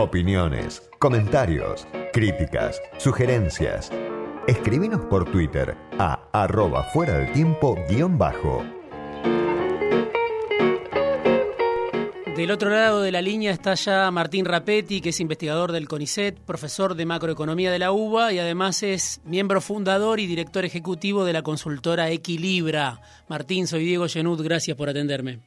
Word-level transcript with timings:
Opiniones, 0.00 0.90
comentarios, 0.98 1.86
críticas, 2.14 2.80
sugerencias. 2.96 3.92
Escribinos 4.46 5.04
por 5.04 5.30
Twitter 5.30 5.76
a 5.98 6.26
arroba 6.32 6.84
fuera 6.84 7.18
del 7.18 7.30
tiempo 7.34 7.76
guion 7.86 8.16
bajo. 8.16 8.64
Del 12.34 12.50
otro 12.50 12.70
lado 12.70 13.02
de 13.02 13.12
la 13.12 13.20
línea 13.20 13.52
está 13.52 13.74
ya 13.74 14.10
Martín 14.10 14.46
Rapetti, 14.46 15.02
que 15.02 15.10
es 15.10 15.20
investigador 15.20 15.70
del 15.70 15.86
CONICET, 15.86 16.40
profesor 16.46 16.94
de 16.94 17.04
macroeconomía 17.04 17.70
de 17.70 17.78
la 17.78 17.92
UBA 17.92 18.32
y 18.32 18.38
además 18.38 18.82
es 18.82 19.20
miembro 19.26 19.60
fundador 19.60 20.18
y 20.18 20.26
director 20.26 20.64
ejecutivo 20.64 21.26
de 21.26 21.34
la 21.34 21.42
consultora 21.42 22.08
Equilibra. 22.08 23.02
Martín, 23.28 23.66
soy 23.66 23.84
Diego 23.84 24.08
Genud, 24.08 24.42
gracias 24.42 24.78
por 24.78 24.88
atenderme. 24.88 25.40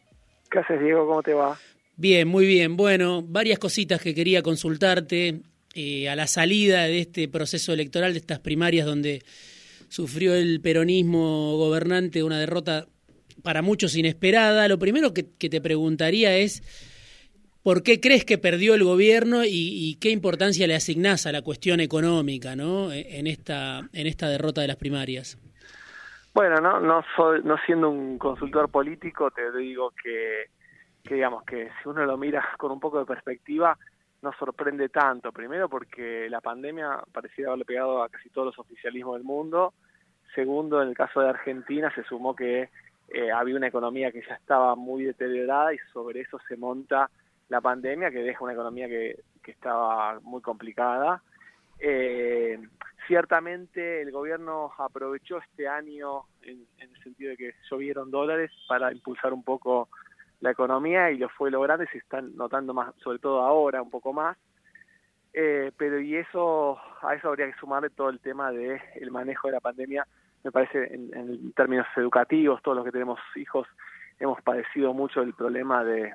¿Qué 0.52 0.60
haces, 0.60 0.80
Diego? 0.80 1.08
¿Cómo 1.08 1.24
te 1.24 1.34
va? 1.34 1.58
Bien, 1.96 2.28
muy 2.28 2.48
bien. 2.48 2.76
Bueno, 2.76 3.22
varias 3.22 3.60
cositas 3.60 4.02
que 4.02 4.16
quería 4.16 4.42
consultarte 4.42 5.42
eh, 5.76 6.10
a 6.10 6.16
la 6.16 6.28
salida 6.28 6.84
de 6.84 7.00
este 7.00 7.28
proceso 7.28 7.72
electoral, 7.74 8.14
de 8.14 8.20
estas 8.20 8.40
primarias 8.40 8.86
donde 8.86 9.22
sufrió 9.90 10.34
el 10.34 10.60
peronismo 10.60 11.56
gobernante 11.58 12.24
una 12.24 12.40
derrota 12.40 12.88
para 13.44 13.62
muchos 13.62 13.96
inesperada. 13.96 14.68
Lo 14.68 14.80
primero 14.80 15.14
que, 15.14 15.24
te 15.24 15.62
preguntaría 15.62 16.36
es, 16.36 16.64
¿por 17.62 17.84
qué 17.84 18.00
crees 18.00 18.26
que 18.26 18.40
perdió 18.40 18.74
el 18.74 18.84
gobierno 18.84 19.44
y, 19.46 19.98
qué 20.02 20.10
importancia 20.10 20.66
le 20.66 20.74
asignás 20.74 21.28
a 21.28 21.32
la 21.32 21.44
cuestión 21.44 21.80
económica 21.80 22.56
¿no? 22.56 22.92
E, 22.92 23.20
en, 23.20 23.28
esta, 23.28 23.82
en 23.94 24.08
esta 24.08 24.30
derrota 24.30 24.62
de 24.62 24.68
las 24.68 24.78
primarias? 24.78 25.38
Bueno, 26.34 26.60
no, 26.60 26.80
no, 26.80 27.04
soy, 27.16 27.42
no 27.44 27.56
siendo 27.68 27.92
un 27.92 28.18
consultor 28.18 28.70
político, 28.70 29.30
te 29.30 29.56
digo 29.56 29.94
que, 30.04 30.46
que, 31.04 31.16
digamos, 31.16 31.44
que 31.44 31.70
si 31.82 31.90
uno 31.90 32.06
lo 32.06 32.18
mira 32.18 32.44
con 32.58 32.72
un 32.72 32.80
poco 32.80 33.00
de 33.00 33.06
perspectiva, 33.06 33.78
no 34.22 34.32
sorprende 34.34 34.90
tanto. 34.90 35.32
Primero 35.32 35.70
porque 35.70 36.30
la 36.30 36.42
pandemia 36.42 37.00
parecía 37.12 37.48
haberle 37.48 37.66
pegado 37.66 38.04
a 38.04 38.10
casi 38.10 38.30
todos 38.30 38.48
los 38.48 38.60
oficialismos 38.60 39.16
del 39.16 39.24
mundo. 39.24 39.74
Segundo, 40.34 40.82
en 40.82 40.90
el 40.90 40.96
caso 40.96 41.22
de 41.22 41.30
Argentina 41.30 41.94
se 41.94 42.04
sumó 42.04 42.36
que 42.36 42.70
eh, 43.10 43.32
había 43.32 43.58
una 43.58 43.68
economía 43.68 44.12
que 44.12 44.24
ya 44.28 44.36
estaba 44.36 44.76
muy 44.76 45.04
deteriorada 45.04 45.74
y 45.74 45.78
sobre 45.92 46.22
eso 46.22 46.40
se 46.48 46.58
monta 46.58 47.10
la 47.50 47.62
pandemia 47.62 48.10
que 48.10 48.24
deja 48.24 48.44
una 48.44 48.54
economía 48.54 48.88
que, 48.88 49.20
que 49.44 49.52
estaba 49.52 50.20
muy 50.22 50.42
complicada. 50.42 51.22
Eh, 51.80 52.58
ciertamente 53.08 54.02
el 54.02 54.12
gobierno 54.12 54.72
aprovechó 54.78 55.38
este 55.40 55.68
año 55.68 56.24
en, 56.42 56.66
el 56.78 57.04
sentido 57.04 57.32
de 57.32 57.38
que 57.38 57.54
llovieron 57.70 58.12
dólares 58.12 58.52
para 58.68 58.92
impulsar 58.92 59.34
un 59.34 59.44
poco 59.44 59.90
la 60.44 60.52
economía 60.52 61.10
y 61.10 61.18
lo 61.18 61.30
fue 61.30 61.50
logrando 61.50 61.86
y 61.86 61.88
se 61.88 62.00
están 62.00 62.36
notando 62.36 62.74
más, 62.74 62.94
sobre 62.98 63.20
todo 63.20 63.42
ahora, 63.42 63.82
un 63.82 63.90
poco 63.90 64.12
más. 64.12 64.38
Eh, 65.34 65.72
pero 65.78 66.00
y 66.02 66.18
eso, 66.18 66.78
a 67.02 67.16
eso 67.16 67.30
habría 67.30 67.48
que 67.48 67.58
sumarle 67.60 67.90
todo 67.90 68.10
el 68.10 68.20
tema 68.20 68.52
de 68.52 68.80
el 68.96 69.10
manejo 69.10 69.48
de 69.48 69.54
la 69.54 69.62
pandemia 69.62 70.06
me 70.44 70.52
parece 70.52 70.94
en, 70.94 71.54
términos 71.54 71.88
educativos, 71.96 72.62
todos 72.62 72.76
los 72.76 72.86
que 72.86 72.92
tenemos 72.92 73.18
hijos 73.38 73.66
hemos 74.20 74.42
padecido 74.42 74.94
mucho 74.94 75.22
el 75.22 75.34
problema 75.34 75.86
de, 75.86 76.14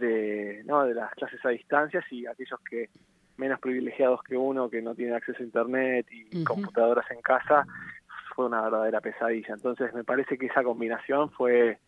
de, 0.00 0.62
¿no? 0.64 0.84
de 0.84 0.94
las 0.94 1.12
clases 1.12 1.44
a 1.44 1.50
distancias 1.50 2.04
y 2.10 2.26
aquellos 2.26 2.58
que 2.60 2.88
menos 3.36 3.60
privilegiados 3.60 4.22
que 4.22 4.38
uno, 4.38 4.70
que 4.70 4.80
no 4.80 4.94
tienen 4.94 5.14
acceso 5.14 5.42
a 5.42 5.44
Internet 5.44 6.06
y 6.10 6.42
computadoras 6.44 7.10
en 7.10 7.20
casa, 7.20 7.66
fue 8.34 8.46
una 8.46 8.62
verdadera 8.62 9.02
pesadilla. 9.02 9.54
Entonces 9.54 9.92
me 9.92 10.04
parece 10.04 10.38
que 10.38 10.46
esa 10.46 10.62
combinación 10.62 11.30
fue, 11.30 11.78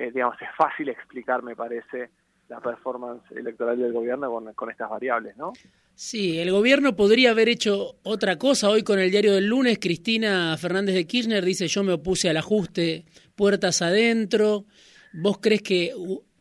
eh, 0.00 0.10
digamos, 0.10 0.40
es 0.40 0.48
fácil 0.56 0.88
explicar, 0.88 1.42
me 1.42 1.54
parece, 1.54 2.08
la 2.48 2.58
performance 2.60 3.22
electoral 3.32 3.78
del 3.78 3.92
gobierno 3.92 4.30
con, 4.30 4.54
con 4.54 4.70
estas 4.70 4.88
variables, 4.88 5.36
¿no? 5.36 5.52
Sí, 5.94 6.38
el 6.38 6.50
gobierno 6.50 6.96
podría 6.96 7.32
haber 7.32 7.50
hecho 7.50 7.96
otra 8.02 8.36
cosa. 8.36 8.70
Hoy 8.70 8.82
con 8.82 8.98
el 8.98 9.10
diario 9.10 9.34
del 9.34 9.46
lunes, 9.46 9.78
Cristina 9.78 10.56
Fernández 10.56 10.94
de 10.94 11.06
Kirchner 11.06 11.44
dice 11.44 11.68
yo 11.68 11.84
me 11.84 11.92
opuse 11.92 12.30
al 12.30 12.38
ajuste 12.38 13.04
puertas 13.36 13.82
adentro. 13.82 14.64
¿Vos 15.12 15.38
crees 15.38 15.60
que 15.60 15.92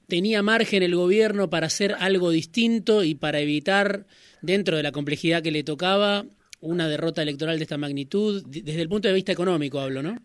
tenía 0.08 0.42
margen 0.42 0.82
el 0.82 0.96
gobierno 0.96 1.50
para 1.50 1.68
hacer 1.68 1.96
algo 2.00 2.32
distinto 2.32 3.04
y 3.04 3.16
para 3.16 3.40
evitar, 3.40 4.06
dentro 4.42 4.78
de 4.78 4.84
la 4.84 4.94
complejidad 4.94 5.44
que 5.44 5.52
le 5.52 5.64
tocaba, 5.64 6.24
una 6.62 6.88
derrota 6.88 7.22
electoral 7.22 7.58
de 7.58 7.64
esta 7.64 7.78
magnitud? 7.78 8.42
Desde 8.48 8.82
el 8.82 8.88
punto 8.88 9.10
de 9.10 9.14
vista 9.14 9.34
económico 9.34 9.82
hablo, 9.82 10.02
¿no? 10.02 10.16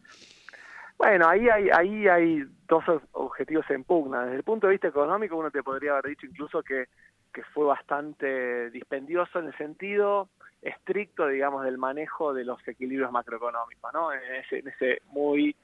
Bueno, 0.96 1.28
ahí 1.28 1.48
hay, 1.48 1.68
ahí 1.70 2.06
hay 2.06 2.44
dos 2.66 2.84
objetivos 3.12 3.68
en 3.70 3.84
pugna. 3.84 4.24
Desde 4.24 4.36
el 4.36 4.42
punto 4.42 4.66
de 4.66 4.72
vista 4.72 4.88
económico 4.88 5.36
uno 5.36 5.50
te 5.50 5.62
podría 5.62 5.92
haber 5.92 6.06
dicho 6.06 6.26
incluso 6.26 6.62
que 6.62 6.86
que 7.34 7.42
fue 7.42 7.66
bastante 7.66 8.70
dispendioso 8.70 9.40
en 9.40 9.46
el 9.46 9.58
sentido 9.58 10.28
estricto, 10.62 11.26
digamos, 11.26 11.64
del 11.64 11.76
manejo 11.76 12.32
de 12.32 12.44
los 12.44 12.66
equilibrios 12.66 13.12
macroeconómicos, 13.12 13.92
¿no? 13.92 14.12
En 14.12 14.36
ese, 14.36 14.60
en 14.60 14.68
ese 14.68 15.02
muy 15.08 15.54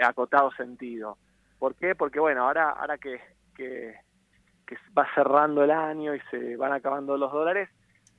acotado 0.00 0.52
sentido. 0.52 1.16
¿Por 1.58 1.74
qué? 1.74 1.96
Porque, 1.96 2.20
bueno, 2.20 2.44
ahora, 2.44 2.70
ahora 2.70 2.98
que, 2.98 3.20
que, 3.56 3.96
va 4.96 5.08
cerrando 5.14 5.64
el 5.64 5.70
año 5.70 6.14
y 6.14 6.20
se 6.30 6.56
van 6.56 6.72
acabando 6.72 7.16
los 7.16 7.32
dólares, 7.32 7.68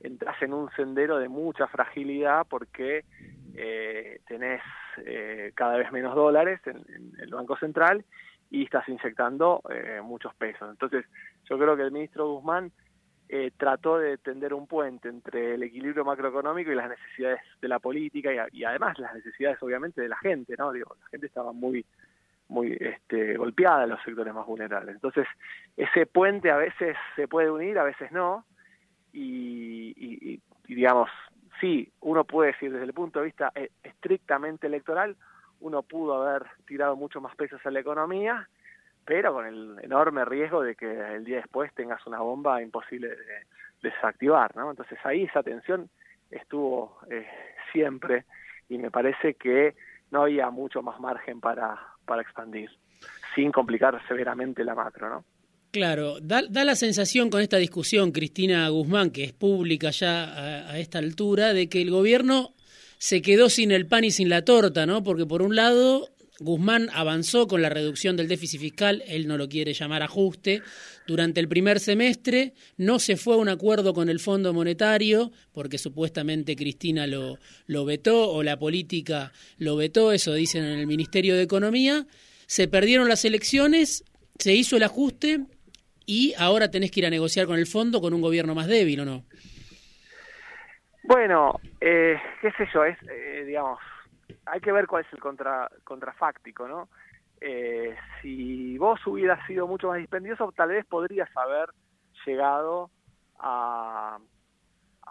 entras 0.00 0.40
en 0.42 0.52
un 0.52 0.70
sendero 0.72 1.18
de 1.18 1.28
mucha 1.28 1.66
fragilidad 1.66 2.46
porque 2.48 3.04
eh, 3.54 4.20
tenés 4.26 4.62
eh, 5.04 5.52
cada 5.54 5.76
vez 5.76 5.90
menos 5.92 6.14
dólares 6.14 6.60
en, 6.66 6.84
el 7.18 7.30
Banco 7.30 7.56
Central 7.56 8.04
y 8.50 8.64
estás 8.64 8.88
inyectando 8.88 9.62
eh, 9.70 10.00
muchos 10.02 10.34
pesos. 10.34 10.68
Entonces, 10.70 11.04
yo 11.48 11.58
creo 11.58 11.76
que 11.76 11.82
el 11.82 11.90
ministro 11.90 12.28
Guzmán 12.28 12.70
eh, 13.28 13.50
trató 13.56 13.98
de 13.98 14.18
tender 14.18 14.54
un 14.54 14.68
puente 14.68 15.08
entre 15.08 15.54
el 15.54 15.62
equilibrio 15.64 16.04
macroeconómico 16.04 16.70
y 16.70 16.76
las 16.76 16.88
necesidades 16.88 17.40
de 17.60 17.66
la 17.68 17.80
política 17.80 18.48
y, 18.52 18.62
además 18.62 18.96
las 19.00 19.14
necesidades 19.14 19.60
obviamente 19.62 20.00
de 20.00 20.08
la 20.08 20.16
gente, 20.18 20.54
¿no? 20.56 20.70
Digo, 20.70 20.94
la 21.00 21.08
gente 21.08 21.26
estaba 21.26 21.52
muy 21.52 21.84
muy 22.48 22.76
este, 22.78 23.36
golpeada 23.36 23.82
en 23.82 23.90
los 23.90 24.02
sectores 24.04 24.32
más 24.32 24.46
vulnerables. 24.46 24.94
Entonces, 24.94 25.26
ese 25.76 26.06
puente 26.06 26.52
a 26.52 26.56
veces 26.56 26.96
se 27.16 27.26
puede 27.26 27.50
unir, 27.50 27.76
a 27.76 27.82
veces 27.82 28.12
no, 28.12 28.44
y, 29.18 30.40
digamos, 30.68 31.10
sí, 31.60 31.90
uno 32.00 32.24
puede 32.24 32.52
decir 32.52 32.72
desde 32.72 32.84
el 32.84 32.92
punto 32.92 33.20
de 33.20 33.26
vista 33.26 33.52
eh, 33.54 33.70
estrictamente 33.82 34.66
electoral, 34.66 35.16
uno 35.60 35.82
pudo 35.82 36.22
haber 36.22 36.46
tirado 36.66 36.96
mucho 36.96 37.20
más 37.20 37.34
pesos 37.34 37.64
a 37.64 37.70
la 37.70 37.80
economía, 37.80 38.48
pero 39.04 39.32
con 39.32 39.46
el 39.46 39.78
enorme 39.82 40.24
riesgo 40.24 40.62
de 40.62 40.74
que 40.74 41.14
el 41.14 41.24
día 41.24 41.36
después 41.36 41.72
tengas 41.74 42.06
una 42.06 42.20
bomba 42.20 42.60
imposible 42.60 43.08
de, 43.08 43.46
desactivar, 43.82 44.56
¿no? 44.56 44.70
Entonces 44.70 44.98
ahí 45.04 45.24
esa 45.24 45.42
tensión 45.42 45.88
estuvo 46.30 46.98
eh, 47.08 47.26
siempre 47.72 48.24
y 48.68 48.78
me 48.78 48.90
parece 48.90 49.34
que 49.34 49.76
no 50.10 50.22
había 50.22 50.50
mucho 50.50 50.82
más 50.82 50.98
margen 50.98 51.40
para, 51.40 51.78
para 52.04 52.22
expandir, 52.22 52.70
sin 53.34 53.52
complicar 53.52 54.00
severamente 54.08 54.64
la 54.64 54.74
macro, 54.74 55.08
¿no? 55.08 55.24
Claro, 55.76 56.20
da, 56.22 56.40
la 56.40 56.74
sensación 56.74 57.28
con 57.28 57.42
esta 57.42 57.58
discusión, 57.58 58.10
Cristina 58.10 58.66
Guzmán, 58.70 59.10
que 59.10 59.24
es 59.24 59.34
pública 59.34 59.90
ya 59.90 60.70
a, 60.70 60.78
esta 60.78 60.96
altura, 60.96 61.52
de 61.52 61.68
que 61.68 61.82
el 61.82 61.90
gobierno 61.90 62.54
se 62.96 63.20
quedó 63.20 63.50
sin 63.50 63.70
el 63.72 63.84
pan 63.84 64.04
y 64.04 64.10
sin 64.10 64.30
la 64.30 64.42
torta, 64.42 64.86
¿no? 64.86 65.02
Porque 65.02 65.26
por 65.26 65.42
un 65.42 65.54
lado 65.54 66.08
Guzmán 66.40 66.88
avanzó 66.94 67.46
con 67.46 67.60
la 67.60 67.68
reducción 67.68 68.16
del 68.16 68.26
déficit 68.26 68.58
fiscal, 68.58 69.04
él 69.06 69.28
no 69.28 69.36
lo 69.36 69.50
quiere 69.50 69.74
llamar 69.74 70.02
ajuste, 70.02 70.62
durante 71.06 71.40
el 71.40 71.48
primer 71.48 71.78
semestre, 71.78 72.54
no 72.78 72.98
se 72.98 73.18
fue 73.18 73.34
a 73.34 73.36
un 73.36 73.50
acuerdo 73.50 73.92
con 73.92 74.08
el 74.08 74.18
Fondo 74.18 74.54
Monetario, 74.54 75.30
porque 75.52 75.76
supuestamente 75.76 76.56
Cristina 76.56 77.06
lo 77.06 77.84
vetó 77.84 78.30
o 78.30 78.42
la 78.42 78.58
política 78.58 79.30
lo 79.58 79.76
vetó, 79.76 80.12
eso 80.12 80.32
dicen 80.32 80.64
en 80.64 80.78
el 80.78 80.86
Ministerio 80.86 81.36
de 81.36 81.42
Economía, 81.42 82.06
se 82.46 82.66
perdieron 82.66 83.10
las 83.10 83.26
elecciones, 83.26 84.04
se 84.38 84.54
hizo 84.54 84.78
el 84.78 84.82
ajuste 84.82 85.44
y 86.06 86.34
ahora 86.38 86.70
tenés 86.70 86.90
que 86.90 87.00
ir 87.00 87.06
a 87.06 87.10
negociar 87.10 87.46
con 87.46 87.58
el 87.58 87.66
fondo 87.66 88.00
con 88.00 88.14
un 88.14 88.22
gobierno 88.22 88.54
más 88.54 88.66
débil, 88.66 89.00
¿o 89.00 89.04
no? 89.04 89.24
Bueno, 91.02 91.60
eh, 91.80 92.16
qué 92.40 92.50
sé 92.52 92.68
yo, 92.72 92.84
es, 92.84 92.96
eh, 93.08 93.44
digamos, 93.46 93.78
hay 94.46 94.60
que 94.60 94.72
ver 94.72 94.86
cuál 94.86 95.04
es 95.04 95.12
el 95.12 95.20
contra, 95.20 95.70
contrafáctico, 95.84 96.66
¿no? 96.66 96.88
Eh, 97.40 97.94
si 98.22 98.78
vos 98.78 99.04
hubieras 99.06 99.44
sido 99.46 99.66
mucho 99.66 99.88
más 99.88 99.98
dispendioso, 99.98 100.52
tal 100.56 100.70
vez 100.70 100.86
podrías 100.86 101.28
haber 101.36 101.68
llegado 102.24 102.90
a, 103.38 104.18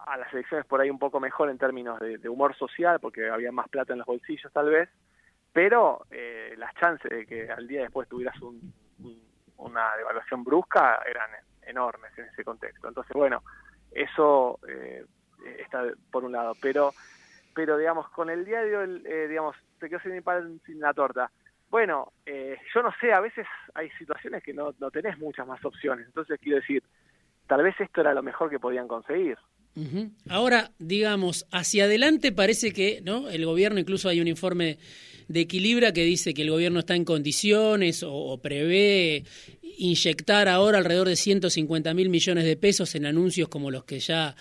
a 0.06 0.18
las 0.18 0.32
elecciones 0.34 0.66
por 0.66 0.82
ahí 0.82 0.90
un 0.90 1.00
poco 1.00 1.20
mejor 1.20 1.50
en 1.50 1.58
términos 1.58 2.00
de, 2.00 2.30
humor 2.30 2.56
social, 2.56 3.00
porque 3.00 3.30
había 3.30 3.52
más 3.52 3.70
plata 3.70 3.94
en 3.94 4.00
los 4.00 4.08
bolsillos 4.08 4.52
tal 4.52 4.70
vez, 4.70 4.90
pero 5.54 6.06
eh, 6.12 6.54
las 6.58 6.74
chances 6.76 7.10
de 7.10 7.26
que 7.26 7.50
al 7.50 7.68
día 7.68 7.82
después 7.82 8.08
tuvieras 8.08 8.36
una 9.58 9.96
devaluación 9.98 10.44
brusca 10.44 11.02
eran 11.10 11.30
enormes 11.62 12.12
en 12.18 12.26
ese 12.26 12.44
contexto. 12.44 12.88
Entonces, 12.88 13.14
bueno, 13.14 13.44
eso 13.92 14.60
eh, 14.68 15.06
está 15.60 15.84
por 16.12 16.24
un 16.24 16.34
lado, 16.34 16.54
pero 16.62 16.94
pero 17.56 17.78
digamos, 17.78 18.10
con 18.10 18.30
el 18.30 18.44
diario, 18.44 18.84
eh, 18.84 19.28
digamos, 19.30 19.56
te 19.80 19.90
quedo 19.90 20.02
sin 20.02 20.22
pan 20.22 20.60
sin 20.66 20.80
la 20.80 20.94
torta. 20.94 21.32
Bueno, 21.70 22.12
eh, 22.26 22.58
yo 22.74 22.84
no 22.84 22.94
sé, 23.00 23.14
a 23.14 23.22
veces 23.22 23.48
hay 23.74 23.90
situaciones 23.92 24.44
que 24.44 24.54
no, 24.54 24.76
no 24.80 24.92
tenés 24.92 25.18
muchas 25.18 25.48
más 25.48 25.64
opciones. 25.64 26.06
Entonces, 26.06 26.38
quiero 26.42 26.60
decir, 26.60 26.84
tal 27.48 27.64
vez 27.64 27.74
esto 27.80 28.02
era 28.02 28.14
lo 28.14 28.22
mejor 28.22 28.50
que 28.50 28.60
podían 28.60 28.88
conseguir. 28.88 29.38
Ahora, 30.30 30.72
digamos, 30.80 31.48
hacia 31.52 31.84
adelante 31.84 32.32
parece 32.32 32.72
que, 32.72 33.02
¿no? 33.04 33.30
El 33.30 33.46
gobierno, 33.46 33.78
incluso 33.80 34.08
hay 34.08 34.22
un 34.22 34.28
informe 34.28 34.78
de 35.28 35.42
Equilibra 35.42 35.92
que 35.92 36.04
dice 36.04 36.34
que 36.34 36.44
el 36.44 36.52
gobierno 36.52 36.80
está 36.80 36.96
en 36.96 37.06
condiciones 37.06 38.04
o, 38.06 38.40
prevé 38.42 39.24
inyectar 39.78 40.48
ahora 40.48 40.78
alrededor 40.78 41.10
de 41.10 41.16
150 41.16 41.94
mil 41.94 42.10
millones 42.10 42.46
de 42.46 42.56
pesos 42.56 42.96
en 42.96 43.06
anuncios 43.06 43.50
como 43.50 43.72
los 43.72 43.84
que 43.84 44.00
ya 44.00 44.36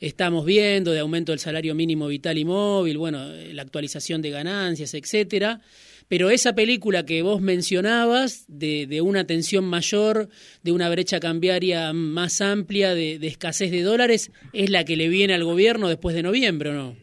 estamos 0.00 0.44
viendo, 0.44 0.92
de 0.92 1.00
aumento 1.00 1.32
del 1.32 1.38
salario 1.38 1.74
mínimo 1.74 2.08
vital 2.08 2.36
y 2.36 2.44
móvil, 2.44 2.98
bueno, 2.98 3.26
la 3.52 3.62
actualización 3.62 4.20
de 4.20 4.30
ganancias, 4.30 4.92
etcétera. 4.94 5.60
Pero 6.08 6.30
esa 6.30 6.54
película 6.54 7.06
que 7.06 7.22
vos 7.22 7.40
mencionabas, 7.40 8.44
de, 8.48 8.86
de 8.86 9.00
una 9.00 9.26
tensión 9.26 9.64
mayor, 9.64 10.28
de 10.62 10.72
una 10.72 10.90
brecha 10.90 11.18
cambiaria 11.18 11.92
más 11.92 12.40
amplia, 12.40 12.94
de, 12.94 13.14
escasez 13.26 13.70
de 13.70 13.82
dólares, 13.82 14.30
es 14.52 14.68
la 14.68 14.84
que 14.84 14.96
le 14.96 15.08
viene 15.08 15.34
al 15.34 15.44
gobierno 15.44 15.88
después 15.88 16.14
de 16.14 16.22
noviembre, 16.22 16.70
¿o 16.70 16.74
no? 16.74 16.96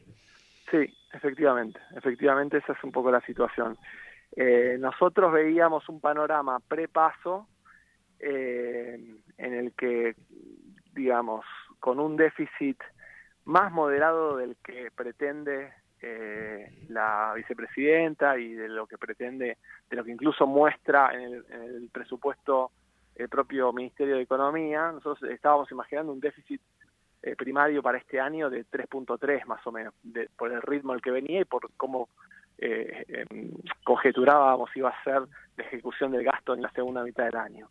Sí, 0.69 0.93
efectivamente, 1.13 1.79
efectivamente 1.95 2.57
esa 2.57 2.73
es 2.73 2.83
un 2.83 2.91
poco 2.91 3.11
la 3.11 3.21
situación. 3.21 3.77
Eh, 4.35 4.77
nosotros 4.79 5.33
veíamos 5.33 5.87
un 5.89 5.99
panorama 5.99 6.59
prepaso 6.59 7.47
eh, 8.19 8.97
en 9.37 9.53
el 9.53 9.73
que, 9.73 10.15
digamos, 10.93 11.45
con 11.79 11.99
un 11.99 12.15
déficit 12.15 12.77
más 13.45 13.71
moderado 13.71 14.37
del 14.37 14.55
que 14.63 14.89
pretende 14.95 15.73
eh, 16.01 16.85
la 16.89 17.33
vicepresidenta 17.35 18.37
y 18.37 18.53
de 18.53 18.69
lo 18.69 18.87
que 18.87 18.97
pretende, 18.97 19.57
de 19.89 19.95
lo 19.95 20.03
que 20.03 20.11
incluso 20.11 20.47
muestra 20.47 21.11
en 21.13 21.43
el, 21.51 21.89
presupuesto 21.91 22.71
el 23.15 23.29
propio 23.29 23.73
Ministerio 23.73 24.15
de 24.15 24.23
Economía, 24.23 24.91
nosotros 24.91 25.29
estábamos 25.29 25.69
imaginando 25.71 26.13
un 26.13 26.19
déficit 26.19 26.61
eh, 27.23 27.35
primario 27.35 27.83
para 27.83 27.97
este 27.97 28.19
año 28.19 28.49
de 28.49 28.65
3.3 28.65 29.45
más 29.45 29.65
o 29.67 29.71
menos, 29.71 29.93
por 30.35 30.51
el 30.51 30.61
ritmo 30.61 30.93
al 30.93 31.01
que 31.01 31.11
venía 31.11 31.41
y 31.41 31.45
por 31.45 31.71
cómo 31.77 32.09
eh, 32.57 33.05
em, 33.07 33.51
conjeturábamos 33.83 34.69
iba 34.75 34.89
a 34.89 35.03
ser 35.03 35.21
la 35.57 35.63
ejecución 35.63 36.11
del 36.11 36.23
gasto 36.23 36.53
en 36.53 36.61
la 36.61 36.71
segunda 36.71 37.03
mitad 37.03 37.25
del 37.25 37.35
año. 37.35 37.69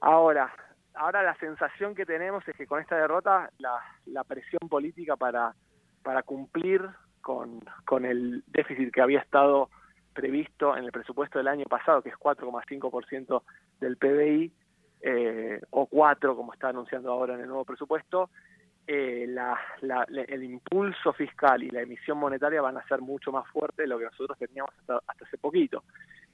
Ahora, 0.00 0.52
ahora 0.94 1.22
la 1.22 1.34
sensación 1.36 1.94
que 1.94 2.06
tenemos 2.06 2.46
es 2.46 2.56
que 2.56 2.66
con 2.66 2.80
esta 2.80 2.96
derrota 2.96 3.50
la, 3.58 3.80
la 4.06 4.24
presión 4.24 4.68
política 4.68 5.16
para, 5.16 5.54
para 6.02 6.22
cumplir 6.22 6.82
con, 7.20 7.60
con 7.84 8.04
el 8.04 8.44
déficit 8.46 8.92
que 8.92 9.02
había 9.02 9.20
estado 9.20 9.70
previsto 10.12 10.76
en 10.76 10.84
el 10.84 10.92
presupuesto 10.92 11.38
del 11.38 11.48
año 11.48 11.64
pasado, 11.64 12.02
que 12.02 12.08
es 12.08 12.16
4,5% 12.16 13.42
del 13.80 13.96
PBI, 13.96 14.52
eh, 15.00 15.60
o 15.70 15.86
4, 15.86 16.36
como 16.36 16.52
está 16.52 16.68
anunciando 16.68 17.10
ahora 17.10 17.34
en 17.34 17.40
el 17.40 17.48
nuevo 17.48 17.64
presupuesto, 17.64 18.30
eh, 18.86 19.26
la, 19.28 19.58
el 20.28 20.44
impulso 20.44 21.12
fiscal 21.12 21.62
y 21.62 21.70
la 21.70 21.82
emisión 21.82 22.18
monetaria 22.18 22.62
van 22.62 22.76
a 22.76 22.86
ser 22.86 23.00
mucho 23.00 23.32
más 23.32 23.46
fuertes 23.48 23.78
de 23.78 23.88
lo 23.88 23.98
que 23.98 24.04
nosotros 24.04 24.38
teníamos 24.38 24.72
hasta, 24.78 25.00
hace 25.06 25.38
poquito. 25.38 25.82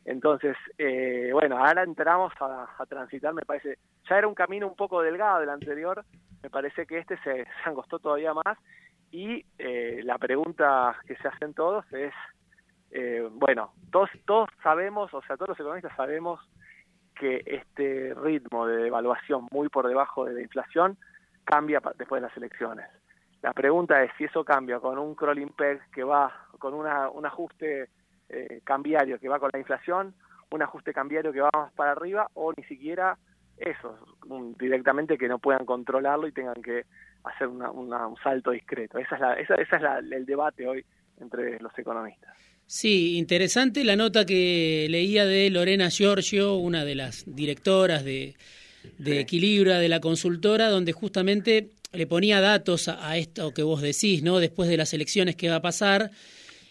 Entonces, 0.04 0.56
eh, 0.78 1.30
bueno, 1.32 1.58
ahora 1.58 1.82
entramos 1.82 2.32
a, 2.40 2.68
a, 2.76 2.86
transitar, 2.86 3.32
me 3.32 3.42
parece, 3.42 3.78
ya 4.08 4.18
era 4.18 4.28
un 4.28 4.34
camino 4.34 4.66
un 4.66 4.74
poco 4.74 5.00
delgado 5.00 5.40
del 5.40 5.48
anterior, 5.48 6.04
me 6.42 6.50
parece 6.50 6.86
que 6.86 6.98
este 6.98 7.16
se, 7.18 7.44
se 7.44 7.48
angostó 7.64 7.98
todavía 8.00 8.34
más 8.34 8.58
y 9.12 9.44
eh, 9.58 10.00
la 10.04 10.18
pregunta 10.18 10.96
que 11.06 11.16
se 11.16 11.28
hacen 11.28 11.52
todos 11.52 11.84
es, 11.92 12.14
eh, 12.90 13.28
bueno, 13.30 13.72
todos, 13.92 14.10
todos 14.24 14.48
sabemos, 14.62 15.12
o 15.14 15.22
sea, 15.22 15.36
todos 15.36 15.50
los 15.50 15.60
economistas 15.60 15.94
sabemos 15.94 16.40
que 17.22 17.40
este 17.46 18.14
ritmo 18.14 18.66
de 18.66 18.82
devaluación 18.82 19.46
muy 19.52 19.68
por 19.68 19.86
debajo 19.86 20.24
de 20.24 20.34
la 20.34 20.42
inflación 20.42 20.96
cambia 21.44 21.80
después 21.96 22.20
de 22.20 22.26
las 22.26 22.36
elecciones. 22.36 22.86
La 23.42 23.52
pregunta 23.52 24.02
es 24.02 24.10
si 24.18 24.24
eso 24.24 24.44
cambia 24.44 24.80
con 24.80 24.98
un 24.98 25.14
crawling 25.14 25.50
peg 25.50 25.80
que 25.92 26.02
va 26.02 26.32
con 26.58 26.74
una, 26.74 27.08
un 27.10 27.24
ajuste 27.24 27.88
eh, 28.28 28.60
cambiario 28.64 29.20
que 29.20 29.28
va 29.28 29.38
con 29.38 29.50
la 29.52 29.60
inflación, 29.60 30.14
un 30.50 30.62
ajuste 30.62 30.92
cambiario 30.92 31.32
que 31.32 31.40
va 31.40 31.50
más 31.54 31.72
para 31.74 31.92
arriba 31.92 32.28
o 32.34 32.52
ni 32.56 32.64
siquiera 32.64 33.16
eso, 33.56 33.96
directamente 34.58 35.16
que 35.16 35.28
no 35.28 35.38
puedan 35.38 35.64
controlarlo 35.64 36.26
y 36.26 36.32
tengan 36.32 36.60
que 36.60 36.86
hacer 37.22 37.46
una, 37.46 37.70
un 37.70 38.16
salto 38.16 38.50
discreto. 38.50 38.98
Esa 38.98 39.14
es, 39.14 39.20
la, 39.20 39.34
esa, 39.34 39.54
esa 39.54 39.76
es 39.76 39.82
la, 39.82 39.98
el 39.98 40.26
debate 40.26 40.66
hoy 40.66 40.84
entre 41.20 41.60
los 41.60 41.78
economistas. 41.78 42.36
Sí, 42.74 43.18
interesante 43.18 43.84
la 43.84 43.96
nota 43.96 44.24
que 44.24 44.86
leía 44.88 45.26
de 45.26 45.50
Lorena 45.50 45.90
Giorgio, 45.90 46.56
una 46.56 46.86
de 46.86 46.94
las 46.94 47.24
directoras 47.26 48.02
de, 48.02 48.34
de 48.96 49.20
Equilibra, 49.20 49.78
de 49.78 49.90
la 49.90 50.00
consultora, 50.00 50.70
donde 50.70 50.92
justamente 50.92 51.68
le 51.92 52.06
ponía 52.06 52.40
datos 52.40 52.88
a, 52.88 53.18
esto 53.18 53.52
que 53.52 53.62
vos 53.62 53.82
decís, 53.82 54.22
¿no? 54.22 54.38
Después 54.38 54.70
de 54.70 54.78
las 54.78 54.94
elecciones 54.94 55.36
que 55.36 55.50
va 55.50 55.56
a 55.56 55.60
pasar, 55.60 56.12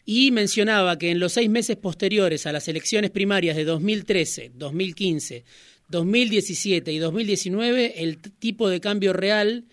y 0.04 0.32
mencionaba 0.32 0.98
que 0.98 1.12
en 1.12 1.20
los 1.20 1.34
seis 1.34 1.52
meses 1.52 1.78
posteriores 1.78 2.48
a 2.48 2.52
las 2.52 2.68
elecciones 2.68 3.12
primarias 3.12 3.56
de 3.56 3.64
2013, 3.64 4.54
2015, 4.56 5.44
2017 5.88 6.92
y 6.94 6.98
2019, 6.98 8.02
el 8.02 8.18
tipo 8.18 8.70
de 8.70 8.82
cambio 8.82 9.14
real 9.14 9.66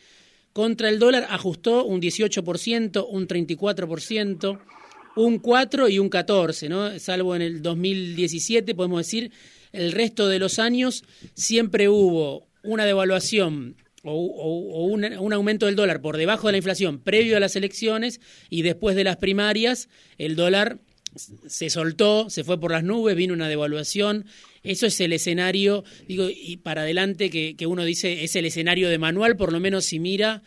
contra 0.52 0.90
el 0.90 0.98
dólar 0.98 1.26
ajustó 1.30 1.86
un 1.86 2.02
18%, 2.02 3.06
un 3.08 3.26
34%, 3.26 4.60
un 5.24 5.38
4 5.38 5.88
y 5.88 5.98
un 5.98 6.08
14, 6.08 6.68
¿no? 6.68 6.98
Salvo 6.98 7.34
en 7.34 7.42
el 7.42 7.62
2017, 7.62 8.74
podemos 8.74 8.98
decir, 9.00 9.30
el 9.72 9.92
resto 9.92 10.28
de 10.28 10.38
los 10.38 10.58
años 10.58 11.04
siempre 11.34 11.88
hubo 11.88 12.46
una 12.62 12.84
devaluación 12.84 13.76
o, 14.04 14.86
un, 14.86 15.04
un, 15.04 15.32
aumento 15.32 15.66
del 15.66 15.76
dólar 15.76 16.00
por 16.00 16.16
debajo 16.16 16.46
de 16.46 16.52
la 16.52 16.58
inflación 16.58 16.98
previo 16.98 17.36
a 17.36 17.40
las 17.40 17.56
elecciones 17.56 18.20
y 18.48 18.62
después 18.62 18.96
de 18.96 19.04
las 19.04 19.16
primarias 19.16 19.88
el 20.18 20.36
dólar 20.36 20.78
se 21.46 21.68
soltó, 21.68 22.30
se 22.30 22.44
fue 22.44 22.60
por 22.60 22.70
las 22.70 22.84
nubes, 22.84 23.16
vino 23.16 23.34
una 23.34 23.48
devaluación. 23.48 24.26
Eso 24.62 24.86
es 24.86 25.00
el 25.00 25.12
escenario, 25.12 25.84
digo, 26.06 26.28
y 26.30 26.58
para 26.58 26.82
adelante 26.82 27.30
que, 27.30 27.56
que 27.56 27.66
uno 27.66 27.84
dice 27.84 28.24
es 28.24 28.36
el 28.36 28.44
escenario 28.44 28.88
de 28.88 28.98
manual, 28.98 29.36
por 29.36 29.52
lo 29.52 29.60
menos 29.60 29.84
si 29.84 29.98
mira, 29.98 30.42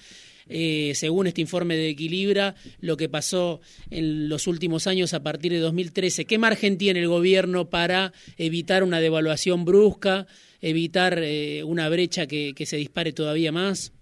eh, 0.48 0.94
según 0.96 1.28
este 1.28 1.42
informe 1.42 1.76
de 1.76 1.90
Equilibra, 1.90 2.56
lo 2.80 2.98
que 2.98 3.10
pasó 3.10 3.62
en 3.90 4.30
los 4.30 4.48
últimos 4.48 4.88
años 4.88 5.14
a 5.14 5.24
partir 5.24 5.52
de 5.52 5.60
2013. 5.60 6.26
¿Qué 6.26 6.38
margen 6.38 6.78
tiene 6.78 7.02
el 7.02 7.08
gobierno 7.08 7.66
para 7.66 8.12
evitar 8.38 8.84
una 8.84 9.00
devaluación 9.00 9.66
brusca, 9.66 10.26
evitar 10.62 11.20
eh, 11.20 11.64
una 11.64 11.90
brecha 11.90 12.28
que, 12.28 12.54
que 12.56 12.66
se 12.66 12.78
dispare 12.78 13.14
todavía 13.14 13.52
más? 13.52 13.94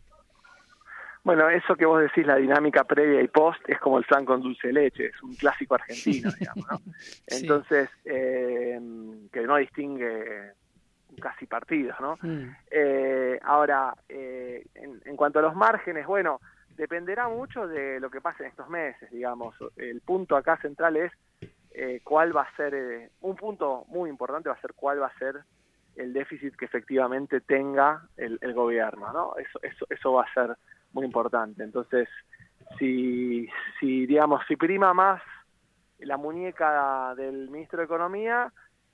Bueno, 1.23 1.49
eso 1.49 1.75
que 1.75 1.85
vos 1.85 2.01
decís, 2.01 2.25
la 2.25 2.37
dinámica 2.37 2.85
previa 2.85 3.21
y 3.21 3.27
post, 3.27 3.59
es 3.67 3.77
como 3.79 3.97
el 3.97 4.05
flan 4.05 4.25
con 4.25 4.41
dulce 4.41 4.71
leche, 4.71 5.07
es 5.07 5.21
un 5.21 5.35
clásico 5.35 5.75
argentino, 5.75 6.31
digamos, 6.39 6.65
¿no? 6.71 6.79
Entonces, 7.27 7.89
eh, 8.05 8.79
que 9.31 9.41
no 9.41 9.57
distingue 9.57 10.53
casi 11.19 11.45
partidos, 11.45 11.99
¿no? 11.99 12.17
Mm. 12.21 12.55
Eh, 12.71 13.39
ahora, 13.43 13.93
eh, 14.07 14.65
en, 14.75 15.15
cuanto 15.15 15.39
a 15.39 15.43
los 15.43 15.55
márgenes, 15.55 16.05
bueno, 16.05 16.39
dependerá 16.75 17.27
mucho 17.27 17.67
de 17.67 17.99
lo 17.99 18.09
que 18.09 18.21
pase 18.21 18.43
en 18.43 18.49
estos 18.49 18.69
meses, 18.69 19.09
digamos. 19.11 19.55
El 19.75 20.01
punto 20.01 20.35
acá 20.35 20.57
central 20.57 20.97
es 20.97 21.11
cuál 22.03 22.35
va 22.35 22.41
a 22.41 22.55
ser, 22.55 23.11
un 23.21 23.35
punto 23.35 23.85
muy 23.87 24.09
importante 24.09 24.49
va 24.49 24.55
a 24.55 24.61
ser 24.61 24.73
cuál 24.73 25.01
va 25.01 25.07
a 25.07 25.17
ser 25.17 25.35
el 25.95 26.13
déficit 26.13 26.55
que 26.55 26.65
efectivamente 26.65 27.41
tenga 27.41 28.07
el, 28.17 28.37
el 28.41 28.53
gobierno, 28.53 29.11
¿no? 29.11 29.35
Eso, 29.37 29.59
eso, 29.61 29.85
eso 29.89 30.13
va 30.13 30.23
a 30.23 30.33
ser 30.33 30.55
muy 30.93 31.05
importante. 31.05 31.63
Entonces, 31.63 32.07
si, 32.77 33.47
si 33.79 34.05
digamos, 34.05 34.41
si 34.47 34.55
prima 34.55 34.93
más 34.93 35.21
la 35.99 36.17
muñeca 36.17 37.13
del 37.15 37.49
ministro 37.49 37.79
de 37.79 37.85
Economía, 37.85 38.51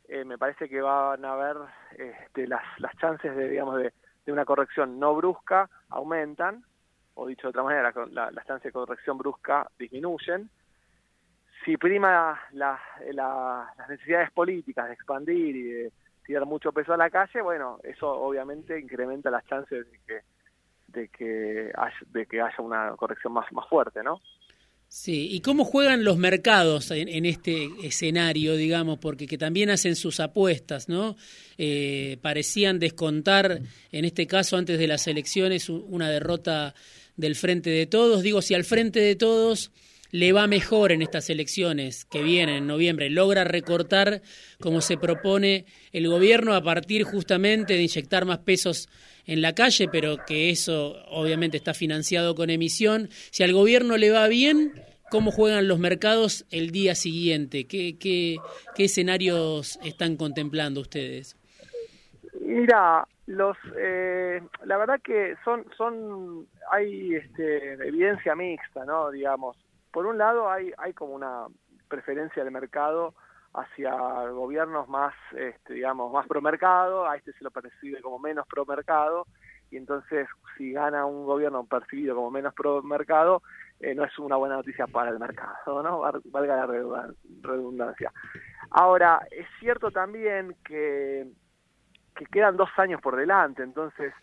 eh, 0.08 0.26
me 0.26 0.38
parece 0.38 0.70
que 0.70 0.82
van 0.82 1.24
a 1.26 1.34
haber 1.34 1.58
este, 1.98 2.48
las, 2.48 2.64
las 2.80 2.96
chances 2.98 3.36
de, 3.36 3.50
digamos, 3.50 3.78
de, 3.78 3.94
de, 4.26 4.32
una 4.32 4.46
corrección 4.46 5.00
no 5.00 5.16
brusca 5.16 5.70
aumentan, 5.90 6.64
o 7.16 7.28
dicho 7.28 7.48
de 7.48 7.50
otra 7.50 7.64
manera, 7.64 7.94
la, 8.12 8.32
las 8.32 8.46
chances 8.46 8.66
de 8.66 8.72
corrección 8.72 9.18
brusca 9.18 9.70
disminuyen. 9.80 10.50
Si 11.64 11.78
prima 11.78 12.40
la, 12.52 12.80
las 13.12 13.90
necesidades 13.90 14.32
políticas 14.32 14.88
de 14.88 14.94
expandir 14.94 15.56
y 15.56 15.64
de 15.64 15.92
tirar 16.24 16.46
mucho 16.46 16.72
peso 16.72 16.94
a 16.94 16.98
la 16.98 17.10
calle, 17.10 17.42
bueno, 17.42 17.80
eso 17.84 18.10
obviamente 18.10 18.80
incrementa 18.80 19.32
las 19.32 19.46
chances 19.46 19.90
de 19.90 20.00
que 20.06 20.22
de 20.88 21.10
que 21.10 21.72
haya, 21.76 21.98
de 22.08 22.26
que 22.26 22.42
haya 22.42 22.56
una 22.60 22.96
corrección 22.96 23.34
más, 23.34 23.52
más 23.52 23.68
fuerte, 23.68 24.02
¿no? 24.02 24.22
Sí, 24.98 25.28
¿y 25.30 25.42
cómo 25.42 25.66
juegan 25.66 26.06
los 26.06 26.16
mercados 26.18 26.90
en, 26.90 27.26
este 27.26 27.68
escenario, 27.84 28.56
digamos, 28.56 28.98
porque 28.98 29.28
que 29.28 29.38
también 29.38 29.70
hacen 29.70 29.98
sus 29.98 30.22
apuestas, 30.22 30.88
¿no? 30.88 31.18
Eh, 31.58 32.18
parecían 32.22 32.80
descontar, 32.80 33.62
en 33.92 34.06
este 34.06 34.26
caso, 34.26 34.56
antes 34.56 34.80
de 34.80 34.88
las 34.88 35.06
elecciones, 35.08 35.68
una 35.68 36.10
derrota 36.10 36.74
del 37.18 37.36
Frente 37.36 37.72
de 37.72 37.88
Todos. 37.88 38.24
Digo, 38.24 38.42
si 38.42 38.54
al 38.54 38.64
Frente 38.64 39.02
de 39.02 39.18
Todos 39.18 39.70
le 40.16 40.32
va 40.32 40.48
mejor 40.48 40.94
en 40.94 41.02
estas 41.02 41.30
elecciones 41.30 42.06
que 42.06 42.24
vienen 42.24 42.56
en 42.56 42.68
noviembre, 42.68 43.10
logra 43.10 43.44
recortar 43.44 44.22
como 44.62 44.80
se 44.80 44.96
propone 44.98 45.66
el 45.92 46.08
gobierno 46.08 46.54
a 46.54 46.62
partir 46.62 47.04
justamente 47.04 47.74
de 47.74 47.82
inyectar 47.82 48.24
más 48.24 48.38
pesos 48.38 48.88
en 49.26 49.42
la 49.42 49.54
calle, 49.54 49.90
pero 49.92 50.16
que 50.26 50.50
eso 50.52 50.96
obviamente 51.10 51.58
está 51.58 51.74
financiado 51.74 52.34
con 52.34 52.50
emisión. 52.50 53.10
Si 53.32 53.44
al 53.44 53.52
gobierno 53.52 53.98
le 53.98 54.10
va 54.10 54.30
bien, 54.30 54.72
¿cómo 55.12 55.32
juegan 55.32 55.68
los 55.68 55.80
mercados 55.80 56.46
el 56.50 56.72
día 56.72 56.96
siguiente? 56.96 57.68
¿Qué, 57.68 57.98
qué, 58.00 58.38
qué 58.74 58.86
escenarios 58.86 59.78
están 59.84 60.16
contemplando 60.16 60.80
ustedes? 60.80 61.36
Mira, 62.40 63.06
los, 63.28 63.58
eh, 63.78 64.42
la 64.64 64.78
verdad 64.78 65.02
que 65.04 65.36
son, 65.44 65.66
son, 65.76 66.48
hay 66.72 67.16
este, 67.16 67.74
evidencia 67.86 68.34
mixta, 68.34 68.86
¿no? 68.86 69.12
Digamos, 69.12 69.58
por 69.96 70.08
un 70.08 70.18
lado 70.18 70.52
hay, 70.52 70.74
hay 70.78 70.92
como 70.92 71.14
una 71.14 71.46
preferencia 71.88 72.44
del 72.44 72.52
mercado 72.52 73.14
hacia 73.54 73.94
gobiernos 74.28 74.90
más, 74.90 75.14
este, 75.38 75.76
digamos, 75.76 76.12
más 76.12 76.28
pro 76.28 76.42
mercado, 76.42 77.08
a 77.08 77.16
este 77.16 77.32
se 77.32 77.46
lo 77.46 77.50
percibe 77.50 78.02
como 78.02 78.20
menos 78.20 78.46
pro 78.46 78.66
mercado, 78.66 79.26
y 79.72 79.78
entonces 79.78 80.28
si 80.58 80.74
gana 80.74 81.06
un 81.06 81.26
gobierno 81.26 81.66
percibido 81.66 82.14
como 82.14 82.30
menos 82.30 82.54
pro 82.54 82.84
mercado, 82.84 83.42
eh, 83.80 83.96
no 83.96 84.04
es 84.04 84.20
una 84.20 84.36
buena 84.36 84.58
noticia 84.58 84.86
para 84.86 85.12
el 85.12 85.18
mercado, 85.18 85.82
¿no? 85.82 86.02
Valga 86.26 86.58
la 86.58 87.14
redundancia. 87.42 88.12
Ahora, 88.72 89.26
es 89.32 89.48
cierto 89.62 89.92
también 89.92 90.58
que, 90.66 91.26
que 92.18 92.26
quedan 92.26 92.58
dos 92.58 92.70
años 92.76 93.00
por 93.00 93.16
delante, 93.16 93.64
entonces 93.64 94.14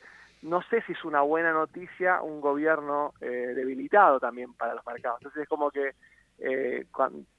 no 0.42 0.62
sé 0.62 0.82
si 0.82 0.92
es 0.92 1.04
una 1.04 1.22
buena 1.22 1.52
noticia 1.52 2.22
un 2.22 2.40
gobierno 2.40 3.14
eh, 3.20 3.52
debilitado 3.54 4.20
también 4.20 4.54
para 4.54 4.74
los 4.74 4.86
mercados. 4.86 5.18
Entonces 5.20 5.42
es 5.42 5.48
como 5.48 5.70
que 5.70 5.92
eh, 6.38 6.86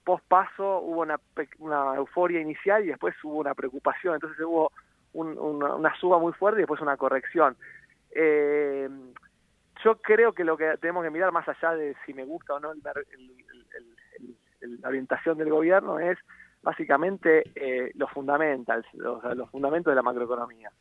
post 0.04 0.26
paso 0.28 0.80
hubo 0.80 1.02
una, 1.02 1.20
una 1.60 1.96
euforia 1.96 2.40
inicial 2.40 2.84
y 2.84 2.88
después 2.88 3.16
hubo 3.24 3.40
una 3.40 3.54
preocupación, 3.54 4.16
entonces 4.16 4.40
hubo 4.40 4.72
una, 5.14 5.96
suba 6.00 6.20
muy 6.20 6.34
fuerte 6.34 6.60
y 6.60 6.64
después 6.64 6.82
una 6.82 6.98
corrección. 6.98 7.56
Eh, 8.12 8.90
yo 9.84 9.98
creo 10.02 10.34
que 10.34 10.44
lo 10.44 10.56
que 10.56 10.78
tenemos 10.80 11.04
que 11.04 11.10
mirar 11.10 11.32
más 11.32 11.48
allá 11.48 11.76
de 11.76 11.96
si 12.06 12.14
me 12.14 12.24
gusta 12.26 12.54
o 12.54 12.60
no 12.60 12.74
la 14.62 14.88
orientación 14.88 15.38
del 15.38 15.50
gobierno 15.50 16.00
es 16.00 16.18
básicamente 16.62 17.52
eh, 17.56 17.92
los 17.96 18.10
fundamentals, 18.12 18.86
los, 18.94 19.50
fundamentos 19.52 19.92
de 19.92 19.96
la 19.96 20.02
macroeconomía. 20.02 20.72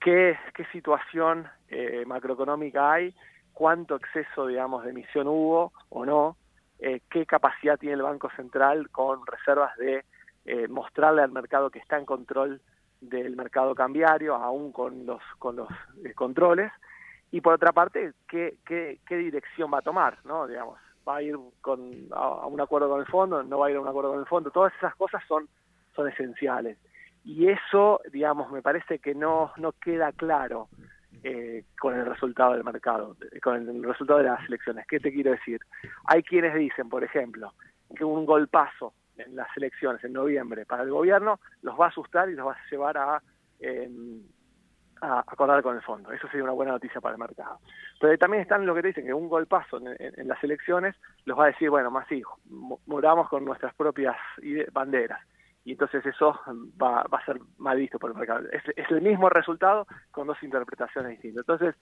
¿Qué, 0.00 0.38
qué 0.54 0.64
situación 0.66 1.46
eh, 1.68 2.04
macroeconómica 2.06 2.92
hay? 2.92 3.14
¿Cuánto 3.52 3.96
exceso, 3.96 4.46
digamos, 4.46 4.84
de 4.84 4.90
emisión 4.90 5.28
hubo 5.28 5.72
o 5.90 6.06
no? 6.06 6.36
Eh, 6.78 7.02
qué 7.10 7.26
capacidad 7.26 7.78
tiene 7.78 7.96
el 7.96 8.02
Banco 8.02 8.30
Central 8.34 8.88
con 8.90 9.26
reservas 9.26 9.76
de 9.76 10.04
eh, 10.46 10.66
mostrarle 10.68 11.22
al 11.22 11.30
mercado 11.30 11.70
que 11.70 11.78
está 11.78 11.98
en 11.98 12.06
control 12.06 12.62
del 13.00 13.36
mercado 13.36 13.74
cambiario, 13.74 14.34
aún 14.34 14.72
con 14.72 15.04
los, 15.04 15.22
con 15.38 15.56
los 15.56 15.68
eh, 16.04 16.14
controles, 16.14 16.72
y 17.30 17.40
por 17.42 17.54
otra 17.54 17.72
parte, 17.72 18.12
¿qué, 18.26 18.56
qué, 18.64 18.98
qué 19.06 19.16
dirección 19.16 19.70
va 19.72 19.78
a 19.78 19.82
tomar, 19.82 20.18
¿no? 20.24 20.46
Digamos, 20.46 20.78
va 21.06 21.16
a 21.16 21.22
ir 21.22 21.36
con, 21.60 22.08
a, 22.12 22.46
un 22.46 22.60
acuerdo 22.60 22.88
con 22.88 23.00
el 23.00 23.06
fondo, 23.06 23.42
no 23.42 23.58
va 23.58 23.66
a 23.66 23.70
ir 23.70 23.76
a 23.76 23.80
un 23.80 23.88
acuerdo 23.88 24.10
con 24.10 24.20
el 24.20 24.26
fondo, 24.26 24.50
todas 24.50 24.72
esas 24.76 24.94
cosas 24.96 25.22
son, 25.28 25.48
son 25.94 26.08
esenciales. 26.08 26.78
Y 27.24 27.48
eso, 27.48 28.00
digamos, 28.12 28.50
me 28.50 28.62
parece 28.62 28.98
que 28.98 29.14
no, 29.14 29.52
no 29.56 29.72
queda 29.72 30.12
claro 30.12 30.68
eh, 31.22 31.64
con 31.78 31.94
el 31.94 32.06
resultado 32.06 32.54
del 32.54 32.64
mercado, 32.64 33.16
con 33.42 33.68
el 33.68 33.82
resultado 33.84 34.20
de 34.20 34.26
las 34.26 34.46
elecciones. 34.46 34.86
¿Qué 34.86 35.00
te 35.00 35.12
quiero 35.12 35.32
decir? 35.32 35.60
Hay 36.06 36.22
quienes 36.22 36.54
dicen, 36.54 36.88
por 36.88 37.04
ejemplo, 37.04 37.52
que 37.94 38.04
un 38.04 38.24
golpazo 38.24 38.94
en 39.18 39.36
las 39.36 39.48
elecciones 39.56 40.02
en 40.02 40.14
noviembre 40.14 40.64
para 40.64 40.82
el 40.82 40.90
gobierno 40.90 41.38
los 41.60 41.78
va 41.78 41.86
a 41.86 41.88
asustar 41.88 42.30
y 42.30 42.34
los 42.34 42.46
va 42.46 42.52
a 42.52 42.70
llevar 42.70 42.96
a, 42.96 43.22
a 45.02 45.18
acordar 45.20 45.62
con 45.62 45.76
el 45.76 45.82
fondo. 45.82 46.10
Eso 46.10 46.26
sería 46.28 46.44
una 46.44 46.54
buena 46.54 46.72
noticia 46.72 47.02
para 47.02 47.16
el 47.16 47.20
mercado. 47.20 47.58
Pero 48.00 48.16
también 48.16 48.42
están 48.42 48.64
los 48.64 48.74
que 48.74 48.82
te 48.82 48.88
dicen 48.88 49.04
que 49.04 49.12
un 49.12 49.28
golpazo 49.28 49.76
en, 49.76 49.94
en, 49.98 50.26
las 50.26 50.42
elecciones 50.42 50.96
los 51.26 51.38
va 51.38 51.44
a 51.44 51.48
decir, 51.48 51.68
bueno, 51.68 51.90
más 51.90 52.10
hijos, 52.10 52.38
moramos 52.86 53.28
con 53.28 53.44
nuestras 53.44 53.74
propias 53.74 54.16
banderas 54.72 55.20
y 55.64 55.72
entonces 55.72 56.04
eso 56.06 56.38
va, 56.80 57.02
a 57.02 57.24
ser 57.24 57.38
mal 57.58 57.78
visto 57.78 57.98
por 57.98 58.10
el 58.10 58.16
mercado. 58.16 58.48
Es, 58.50 58.62
es 58.76 58.90
el 58.90 59.02
mismo 59.02 59.28
resultado 59.28 59.86
con 60.10 60.26
dos 60.26 60.42
interpretaciones 60.42 61.12
distintas. 61.12 61.42
Entonces, 61.42 61.74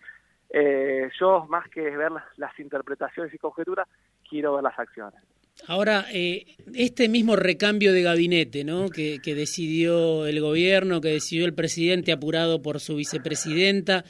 eh, 0.50 1.08
yo 1.20 1.46
más 1.48 1.68
que 1.68 1.82
ver 1.82 2.10
las, 2.36 2.58
interpretaciones 2.58 3.32
y 3.34 3.38
conjeturas, 3.38 3.86
quiero 4.28 4.54
ver 4.54 4.64
las 4.64 4.78
acciones. 4.78 5.20
Ahora, 5.66 6.06
eh, 6.12 6.56
este 6.74 7.08
mismo 7.08 7.34
recambio 7.34 7.92
de 7.92 8.02
gabinete 8.02 8.64
¿no? 8.64 8.88
que, 8.88 9.18
que 9.22 9.34
decidió 9.34 10.26
el 10.26 10.40
gobierno, 10.40 11.00
que 11.00 11.08
decidió 11.08 11.46
el 11.46 11.54
presidente 11.54 12.12
apurado 12.12 12.62
por 12.62 12.78
su 12.80 12.96
vicepresidenta, 12.96 14.04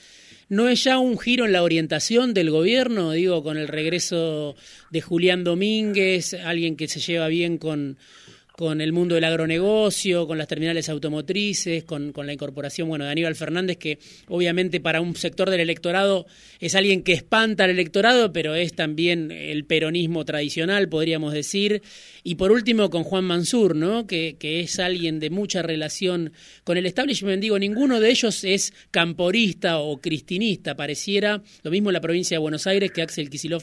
¿no 0.48 0.68
es 0.68 0.84
ya 0.84 0.98
un 0.98 1.18
giro 1.18 1.46
en 1.46 1.52
la 1.52 1.62
orientación 1.62 2.34
del 2.34 2.50
gobierno? 2.50 3.12
Digo, 3.12 3.42
con 3.42 3.56
el 3.56 3.68
regreso 3.68 4.54
de 4.90 5.00
Julián 5.00 5.42
Domínguez, 5.42 6.34
alguien 6.34 6.76
que 6.76 6.86
se 6.86 7.00
lleva 7.00 7.28
bien 7.28 7.56
con, 7.56 7.96
con 8.58 8.80
el 8.80 8.92
mundo 8.92 9.14
del 9.14 9.22
agronegocio, 9.22 10.26
con 10.26 10.36
las 10.36 10.48
terminales 10.48 10.88
automotrices, 10.88 11.84
con, 11.84 12.10
con, 12.10 12.26
la 12.26 12.32
incorporación 12.32 12.88
bueno, 12.88 13.04
de 13.04 13.12
Aníbal 13.12 13.36
Fernández, 13.36 13.76
que 13.76 14.00
obviamente 14.26 14.80
para 14.80 15.00
un 15.00 15.14
sector 15.14 15.48
del 15.48 15.60
electorado 15.60 16.26
es 16.58 16.74
alguien 16.74 17.04
que 17.04 17.12
espanta 17.12 17.62
al 17.62 17.70
electorado, 17.70 18.32
pero 18.32 18.56
es 18.56 18.74
también 18.74 19.30
el 19.30 19.64
peronismo 19.64 20.24
tradicional, 20.24 20.88
podríamos 20.88 21.34
decir. 21.34 21.82
Y 22.24 22.34
por 22.34 22.50
último, 22.50 22.90
con 22.90 23.04
Juan 23.04 23.26
Mansur, 23.26 23.76
¿no? 23.76 24.08
que, 24.08 24.34
que 24.40 24.58
es 24.58 24.80
alguien 24.80 25.20
de 25.20 25.30
mucha 25.30 25.62
relación 25.62 26.32
con 26.64 26.76
el 26.76 26.86
establishment. 26.86 27.40
Digo, 27.40 27.60
ninguno 27.60 28.00
de 28.00 28.10
ellos 28.10 28.42
es 28.42 28.74
camporista 28.90 29.78
o 29.78 29.98
cristinista, 29.98 30.74
pareciera. 30.74 31.44
Lo 31.62 31.70
mismo 31.70 31.90
en 31.90 31.94
la 31.94 32.00
provincia 32.00 32.34
de 32.34 32.40
Buenos 32.40 32.66
Aires, 32.66 32.90
que 32.90 33.02
Axel 33.02 33.30
Kisilov 33.30 33.62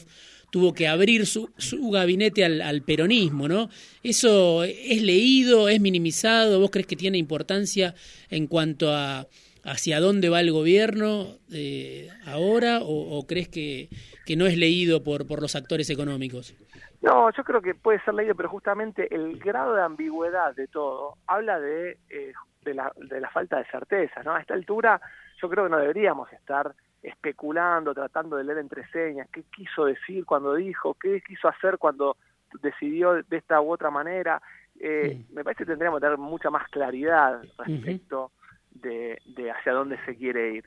tuvo 0.50 0.72
que 0.72 0.88
abrir 0.88 1.26
su, 1.26 1.50
su 1.56 1.90
gabinete 1.90 2.44
al, 2.44 2.60
al, 2.60 2.82
peronismo, 2.82 3.48
¿no? 3.48 3.68
¿Eso 4.02 4.64
es 4.64 5.02
leído, 5.02 5.68
es 5.68 5.80
minimizado? 5.80 6.60
¿Vos 6.60 6.70
crees 6.70 6.86
que 6.86 6.96
tiene 6.96 7.18
importancia 7.18 7.94
en 8.30 8.46
cuanto 8.46 8.92
a 8.92 9.26
hacia 9.66 10.00
dónde 10.00 10.28
va 10.28 10.40
el 10.40 10.52
gobierno 10.52 11.26
eh, 11.52 12.08
ahora 12.24 12.78
o, 12.82 13.18
o, 13.18 13.26
crees 13.26 13.48
que, 13.48 13.88
que 14.24 14.36
no 14.36 14.46
es 14.46 14.56
leído 14.56 15.02
por, 15.02 15.26
por 15.26 15.42
los 15.42 15.56
actores 15.56 15.90
económicos? 15.90 16.54
No, 17.02 17.30
yo 17.32 17.44
creo 17.44 17.60
que 17.60 17.74
puede 17.74 18.00
ser 18.04 18.14
leído, 18.14 18.34
pero 18.34 18.48
justamente 18.48 19.12
el 19.14 19.38
grado 19.38 19.74
de 19.74 19.82
ambigüedad 19.82 20.54
de 20.54 20.68
todo 20.68 21.14
habla 21.26 21.60
de, 21.60 21.98
eh, 22.08 22.32
de, 22.62 22.74
la, 22.74 22.92
de 22.96 23.20
la 23.20 23.28
falta 23.30 23.58
de 23.58 23.66
certeza, 23.66 24.22
¿no? 24.22 24.34
A 24.34 24.40
esta 24.40 24.54
altura 24.54 25.00
yo 25.42 25.48
creo 25.50 25.64
que 25.64 25.70
no 25.70 25.78
deberíamos 25.78 26.32
estar 26.32 26.72
especulando, 27.02 27.94
tratando 27.94 28.36
de 28.36 28.44
leer 28.44 28.58
entre 28.58 28.86
señas, 28.88 29.28
qué 29.32 29.42
quiso 29.44 29.84
decir 29.84 30.24
cuando 30.24 30.54
dijo, 30.54 30.94
qué 30.94 31.20
quiso 31.20 31.48
hacer 31.48 31.78
cuando 31.78 32.16
decidió 32.62 33.22
de 33.22 33.36
esta 33.36 33.60
u 33.60 33.72
otra 33.72 33.90
manera. 33.90 34.40
Eh, 34.80 35.24
Me 35.32 35.44
parece 35.44 35.64
que 35.64 35.70
tendríamos 35.70 36.00
que 36.00 36.06
tener 36.06 36.18
mucha 36.18 36.50
más 36.50 36.68
claridad 36.68 37.42
respecto 37.58 38.32
de, 38.70 39.20
de, 39.26 39.50
hacia 39.50 39.72
dónde 39.72 39.98
se 40.04 40.16
quiere 40.16 40.54
ir. 40.54 40.64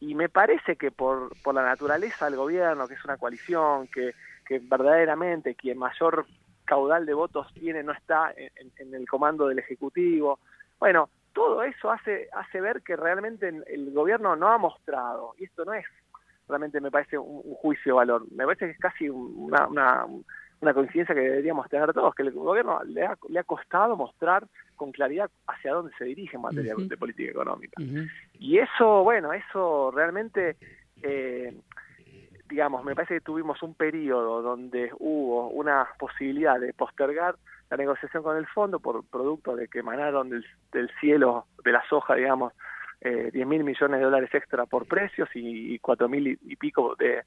Y 0.00 0.14
me 0.14 0.28
parece 0.28 0.76
que 0.76 0.90
por, 0.90 1.32
por 1.42 1.54
la 1.54 1.62
naturaleza 1.62 2.26
del 2.26 2.36
gobierno, 2.36 2.88
que 2.88 2.94
es 2.94 3.04
una 3.04 3.16
coalición, 3.16 3.86
que, 3.88 4.14
que 4.46 4.58
verdaderamente 4.58 5.54
quien 5.54 5.78
mayor 5.78 6.26
caudal 6.64 7.04
de 7.04 7.14
votos 7.14 7.52
tiene 7.52 7.82
no 7.82 7.92
está 7.92 8.32
en, 8.36 8.70
en 8.76 8.94
el 8.94 9.06
comando 9.08 9.48
del 9.48 9.58
Ejecutivo, 9.58 10.38
bueno, 10.78 11.10
todo 11.32 11.62
eso 11.62 11.90
hace, 11.90 12.28
hace 12.32 12.60
ver 12.60 12.82
que 12.82 12.96
realmente 12.96 13.48
el 13.48 13.92
gobierno 13.92 14.36
no 14.36 14.48
ha 14.48 14.58
mostrado, 14.58 15.34
y 15.38 15.44
esto 15.44 15.64
no 15.64 15.74
es 15.74 15.86
realmente 16.50 16.80
me 16.80 16.90
parece 16.90 17.16
un, 17.16 17.40
un 17.44 17.54
juicio 17.54 17.92
de 17.92 17.96
valor, 17.96 18.26
me 18.30 18.44
parece 18.44 18.66
que 18.66 18.72
es 18.72 18.78
casi 18.78 19.08
una, 19.08 19.66
una, 19.66 20.04
una, 20.60 20.74
coincidencia 20.74 21.14
que 21.14 21.20
deberíamos 21.22 21.68
tener 21.68 21.92
todos, 21.92 22.14
que 22.14 22.24
el 22.24 22.32
gobierno 22.32 22.82
le 22.84 23.06
ha, 23.06 23.16
le 23.28 23.38
ha 23.38 23.44
costado 23.44 23.96
mostrar 23.96 24.46
con 24.76 24.92
claridad 24.92 25.30
hacia 25.46 25.72
dónde 25.72 25.92
se 25.96 26.04
dirige 26.04 26.36
en 26.36 26.42
materia 26.42 26.74
uh 26.74 26.80
-huh. 26.80 26.88
de 26.88 26.96
política 26.96 27.30
económica. 27.30 27.80
Uh 27.80 27.84
-huh. 27.84 28.10
Y 28.38 28.58
eso, 28.58 29.02
bueno, 29.02 29.32
eso 29.32 29.90
realmente... 29.94 30.56
Eh, 31.02 31.56
digamos, 32.50 32.84
me 32.84 32.94
parece 32.94 33.14
que 33.14 33.20
tuvimos 33.20 33.62
un 33.62 33.74
periodo 33.74 34.42
donde 34.42 34.90
hubo 34.98 35.48
una 35.48 35.88
posibilidad 35.98 36.58
de 36.60 36.74
postergar 36.74 37.36
la 37.70 37.76
negociación 37.76 38.22
con 38.22 38.36
el 38.36 38.46
fondo 38.48 38.80
por 38.80 39.04
producto 39.06 39.54
de 39.54 39.68
que 39.68 39.78
emanaron 39.78 40.28
del, 40.28 40.44
del 40.72 40.90
cielo 41.00 41.46
de 41.64 41.72
la 41.72 41.82
soja, 41.88 42.16
digamos, 42.16 42.52
eh, 43.00 43.30
10 43.32 43.46
mil 43.46 43.64
millones 43.64 43.98
de 44.00 44.04
dólares 44.04 44.34
extra 44.34 44.66
por 44.66 44.86
precios 44.86 45.28
y, 45.34 45.74
y 45.74 45.78
4 45.78 46.08
mil 46.08 46.38
y, 46.42 46.56
pico 46.56 46.96
de, 46.98 47.22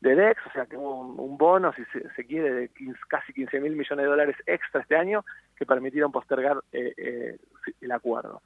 de 0.00 0.14
DEX, 0.14 0.40
o 0.46 0.50
sea 0.52 0.66
que 0.66 0.76
hubo 0.76 1.00
un, 1.00 1.18
un 1.18 1.36
bono, 1.36 1.72
si 1.74 1.84
se, 1.86 2.08
se, 2.14 2.24
quiere, 2.24 2.52
de 2.52 2.68
15, 2.68 2.98
casi 3.08 3.32
15 3.32 3.60
mil 3.60 3.72
millones 3.72 4.04
de 4.04 4.10
dólares 4.10 4.36
extra 4.46 4.80
este 4.80 4.96
año 4.96 5.24
que 5.56 5.66
permitieron 5.66 6.12
postergar 6.12 6.58
eh, 6.72 6.94
eh, 6.96 7.38
el 7.80 7.92
acuerdo. 7.92 8.40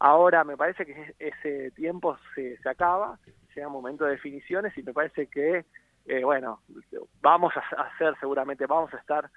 Ahora 0.00 0.42
me 0.44 0.56
parece 0.56 0.86
que 0.86 1.14
ese 1.18 1.70
tiempo 1.72 2.16
se, 2.34 2.56
se 2.58 2.68
acaba, 2.68 3.18
llega 3.58 3.66
un 3.66 3.72
momento 3.72 4.04
de 4.04 4.12
definiciones 4.12 4.76
y 4.78 4.82
me 4.82 4.92
parece 4.92 5.26
que, 5.26 5.64
eh, 6.06 6.24
bueno, 6.24 6.60
vamos 7.20 7.52
a 7.56 7.82
hacer 7.82 8.14
seguramente, 8.20 8.66
vamos 8.66 8.92
a 8.94 8.98
estar 8.98 9.30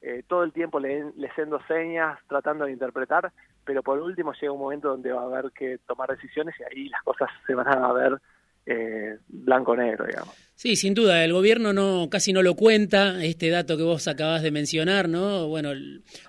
eh, 0.00 0.24
todo 0.26 0.42
el 0.42 0.52
tiempo 0.52 0.80
le, 0.80 1.12
leyendo 1.16 1.60
señas, 1.66 2.18
tratando 2.28 2.64
de 2.64 2.72
interpretar, 2.72 3.32
pero 3.64 3.82
por 3.82 4.00
último 4.00 4.32
llega 4.32 4.52
un 4.52 4.60
momento 4.60 4.88
donde 4.88 5.12
va 5.12 5.22
a 5.22 5.26
haber 5.26 5.52
que 5.52 5.78
tomar 5.86 6.10
decisiones 6.10 6.54
y 6.58 6.64
ahí 6.64 6.88
las 6.88 7.02
cosas 7.02 7.30
se 7.46 7.54
van 7.54 7.68
a 7.68 7.92
ver 7.92 8.20
eh, 8.66 9.16
blanco-negro, 9.28 10.06
digamos. 10.06 10.34
Sí, 10.54 10.76
sin 10.76 10.94
duda, 10.94 11.24
el 11.24 11.32
gobierno 11.32 11.72
no 11.72 12.08
casi 12.08 12.32
no 12.32 12.40
lo 12.40 12.54
cuenta, 12.54 13.24
este 13.24 13.48
dato 13.48 13.76
que 13.76 13.82
vos 13.82 14.06
acabás 14.06 14.44
de 14.44 14.52
mencionar, 14.52 15.08
¿no? 15.08 15.48
Bueno, 15.48 15.72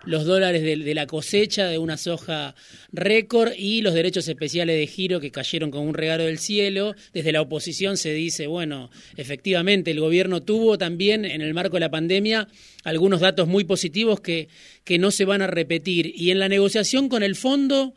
los 0.05 0.25
dólares 0.25 0.63
de, 0.63 0.77
de 0.77 0.95
la 0.95 1.05
cosecha 1.05 1.67
de 1.67 1.77
una 1.77 1.97
soja 1.97 2.55
récord 2.91 3.51
y 3.55 3.83
los 3.83 3.93
derechos 3.93 4.27
especiales 4.27 4.75
de 4.77 4.87
giro 4.87 5.19
que 5.19 5.29
cayeron 5.29 5.69
con 5.69 5.87
un 5.87 5.93
regalo 5.93 6.23
del 6.23 6.39
cielo. 6.39 6.95
Desde 7.13 7.31
la 7.31 7.41
oposición 7.41 7.95
se 7.95 8.11
dice, 8.11 8.47
bueno, 8.47 8.89
efectivamente, 9.17 9.91
el 9.91 9.99
gobierno 9.99 10.41
tuvo 10.41 10.79
también 10.79 11.25
en 11.25 11.41
el 11.41 11.53
marco 11.53 11.75
de 11.75 11.81
la 11.81 11.91
pandemia 11.91 12.47
algunos 12.83 13.19
datos 13.19 13.47
muy 13.47 13.65
positivos 13.65 14.19
que, 14.19 14.47
que 14.83 14.97
no 14.97 15.11
se 15.11 15.25
van 15.25 15.43
a 15.43 15.47
repetir. 15.47 16.11
Y 16.15 16.31
en 16.31 16.39
la 16.39 16.49
negociación 16.49 17.07
con 17.07 17.21
el 17.21 17.35
fondo 17.35 17.93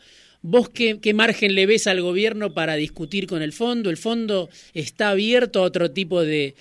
¿Vos 0.48 0.68
qué, 0.68 1.12
margen 1.12 1.56
le 1.56 1.66
ves 1.66 1.88
al 1.88 2.00
gobierno 2.00 2.54
para 2.54 2.74
discutir 2.74 3.26
con 3.26 3.42
el 3.42 3.52
fondo? 3.52 3.90
¿El 3.90 3.96
fondo 3.96 4.48
está 4.74 5.10
abierto 5.10 5.58
a 5.58 5.62
otro 5.62 5.90
tipo 5.90 6.22
de, 6.22 6.54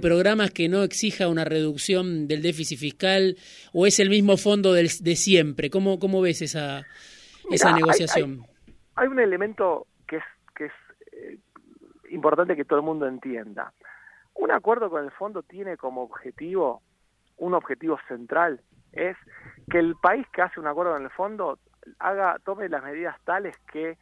programas 0.00 0.50
que 0.52 0.70
no 0.70 0.82
exija 0.82 1.28
una 1.28 1.44
reducción 1.44 2.28
del 2.28 2.40
déficit 2.40 2.78
fiscal 2.78 3.36
o 3.74 3.86
es 3.86 4.00
el 4.00 4.08
mismo 4.08 4.38
fondo 4.38 4.72
de 4.72 4.88
siempre? 4.88 5.68
¿Cómo, 5.68 5.98
cómo 5.98 6.22
ves 6.22 6.40
esa, 6.40 6.86
esa 7.50 7.74
negociación? 7.74 8.46
Hay, 8.94 9.06
un 9.06 9.20
elemento 9.20 9.86
que 10.08 10.16
es, 10.16 10.24
que 10.56 10.64
es 10.64 10.72
eh, 11.12 11.38
importante 12.12 12.56
que 12.56 12.64
todo 12.64 12.78
el 12.78 12.86
mundo 12.86 13.06
entienda. 13.06 13.74
Un 14.34 14.50
acuerdo 14.50 14.88
con 14.88 15.04
el 15.04 15.10
fondo 15.10 15.42
tiene 15.42 15.76
como 15.76 16.02
objetivo, 16.04 16.80
un 17.36 17.52
objetivo 17.52 17.98
central, 18.08 18.62
es 18.92 19.14
que 19.70 19.78
el 19.78 19.94
país 19.96 20.26
que 20.32 20.40
hace 20.40 20.58
un 20.58 20.68
acuerdo 20.68 20.94
con 20.94 21.02
el 21.02 21.10
fondo 21.10 21.58
haga 21.98 22.38
tome 22.44 22.68
las 22.68 22.82
medidas 22.82 23.16
tales 23.24 23.56
que 23.72 23.96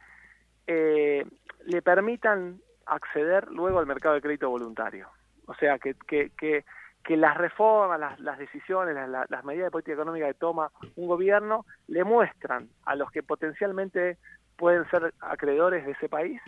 eh, 0.67 1.25
le 1.65 1.81
permitan 1.81 2.59
acceder 2.85 3.49
luego 3.51 3.79
al 3.79 3.87
mercado 3.87 4.15
de 4.15 4.21
crédito 4.21 4.49
voluntario. 4.49 5.09
O 5.47 5.53
sea, 5.55 5.77
que, 5.79 5.95
que, 6.07 6.31
que, 6.37 6.65
que 7.03 7.17
las 7.17 7.37
reformas, 7.37 7.99
las, 7.99 8.19
las 8.19 8.37
decisiones, 8.37 8.95
las, 8.95 9.29
las, 9.29 9.43
medidas 9.45 9.67
de 9.67 9.71
política 9.71 9.93
económica 9.93 10.27
que 10.27 10.33
toma 10.33 10.71
un 10.95 11.07
gobierno 11.07 11.65
le 11.87 12.03
muestran 12.03 12.69
a 12.85 12.95
los 12.95 13.11
que 13.11 13.23
potencialmente 13.23 14.17
pueden 14.57 14.89
ser 14.89 15.13
acreedores 15.19 15.85
de 15.85 15.91
ese 15.91 16.09
país 16.09 16.41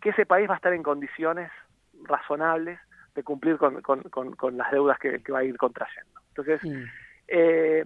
que 0.00 0.10
ese 0.10 0.26
país 0.26 0.48
va 0.48 0.54
a 0.54 0.56
estar 0.56 0.72
en 0.72 0.82
condiciones 0.82 1.50
razonables 2.04 2.78
de 3.14 3.22
cumplir 3.22 3.56
con, 3.58 3.82
con, 3.82 4.02
con, 4.02 4.56
las 4.56 4.70
deudas 4.70 4.98
que, 4.98 5.20
va 5.32 5.40
a 5.40 5.44
ir 5.44 5.56
contrayendo. 5.56 6.20
Entonces, 6.28 6.60
eh, 7.26 7.84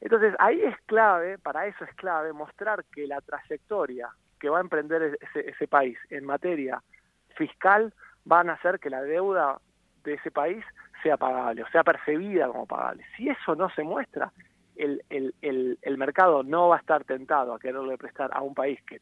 entonces 0.00 0.34
ahí 0.38 0.60
es 0.62 0.76
clave, 0.86 1.38
para 1.38 1.66
eso 1.66 1.84
es 1.84 1.94
clave, 1.94 2.32
mostrar 2.32 2.84
que 2.92 3.06
la 3.06 3.20
trayectoria 3.20 4.08
que 4.38 4.48
va 4.48 4.58
a 4.58 4.62
emprender 4.62 5.18
ese, 5.32 5.68
país 5.68 5.98
en 6.10 6.24
materia 6.24 6.82
fiscal 7.36 7.92
van 8.24 8.50
a 8.50 8.54
hacer 8.54 8.78
que 8.78 8.90
la 8.90 9.02
deuda 9.02 9.58
de 10.04 10.14
ese 10.14 10.30
país 10.30 10.64
sea 11.02 11.16
pagable, 11.16 11.62
o 11.62 11.68
sea 11.68 11.82
percibida 11.82 12.46
como 12.48 12.66
pagable. 12.66 13.04
Si 13.16 13.28
eso 13.28 13.54
no 13.54 13.70
se 13.70 13.82
muestra, 13.82 14.32
el, 14.76 15.02
el, 15.08 15.34
el, 15.40 15.78
el, 15.80 15.98
mercado 15.98 16.42
no 16.42 16.68
va 16.68 16.76
a 16.76 16.80
estar 16.80 17.04
tentado 17.04 17.54
a 17.54 17.58
quererle 17.58 17.96
prestar 17.96 18.30
a 18.34 18.42
un 18.42 18.54
país 18.54 18.78
que 18.82 19.00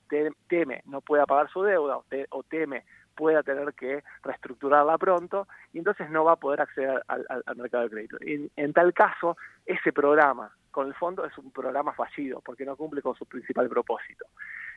teme 0.48 0.82
no 0.86 1.00
pueda 1.00 1.26
pagar 1.26 1.50
su 1.50 1.62
deuda 1.62 1.98
o, 2.30 2.42
teme 2.44 2.84
pueda 3.16 3.42
tener 3.42 3.74
que 3.74 4.04
reestructurarla 4.22 4.98
pronto 4.98 5.48
y 5.72 5.78
entonces 5.78 6.08
no 6.10 6.24
va 6.24 6.32
a 6.32 6.36
poder 6.36 6.60
acceder 6.60 7.02
al, 7.08 7.56
mercado 7.56 7.84
de 7.84 7.90
crédito. 7.90 8.16
en, 8.20 8.72
tal 8.72 8.94
caso, 8.94 9.36
ese 9.66 9.92
programa 9.92 10.52
con 10.74 10.88
el 10.88 10.94
fondo 10.94 11.24
es 11.24 11.38
un 11.38 11.52
programa 11.52 11.94
fallido 11.94 12.40
porque 12.40 12.64
no 12.64 12.76
cumple 12.76 13.00
con 13.00 13.14
su 13.14 13.24
principal 13.26 13.68
propósito. 13.68 14.26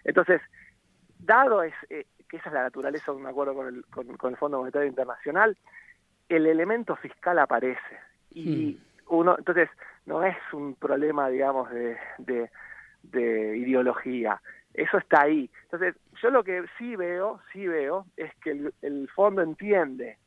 Entonces, 0.04 0.42
dado 1.18 1.64
es, 1.64 1.74
eh, 1.90 2.06
que 2.30 2.38
esa 2.38 2.50
es 2.50 2.54
la 2.54 2.62
naturaleza 2.62 3.12
de 3.12 3.18
un 3.18 3.26
acuerdo 3.26 3.56
con 3.56 3.68
el, 3.68 3.86
con, 3.88 4.32
el 4.32 4.38
Fondo 4.38 4.60
Monetario 4.60 4.88
Internacional, 4.88 5.58
el 6.30 6.46
elemento 6.46 6.96
fiscal 6.98 7.40
aparece 7.40 7.98
y 8.32 8.74
hmm. 8.74 9.16
uno, 9.16 9.36
entonces, 9.40 9.70
no 10.06 10.24
es 10.24 10.38
un 10.54 10.76
problema, 10.76 11.30
digamos, 11.30 11.70
de, 11.72 11.98
de, 12.20 13.58
ideología. 13.58 14.40
Eso 14.74 15.00
está 15.00 15.24
ahí. 15.24 15.50
Entonces, 15.64 15.96
yo 16.22 16.30
lo 16.30 16.44
que 16.44 16.64
sí 16.78 16.96
veo, 16.96 17.42
sí 17.52 17.68
veo, 17.68 18.06
es 18.16 18.34
que 18.36 18.52
el, 18.52 18.74
el 18.84 19.10
fondo 19.10 19.42
entiende 19.42 20.18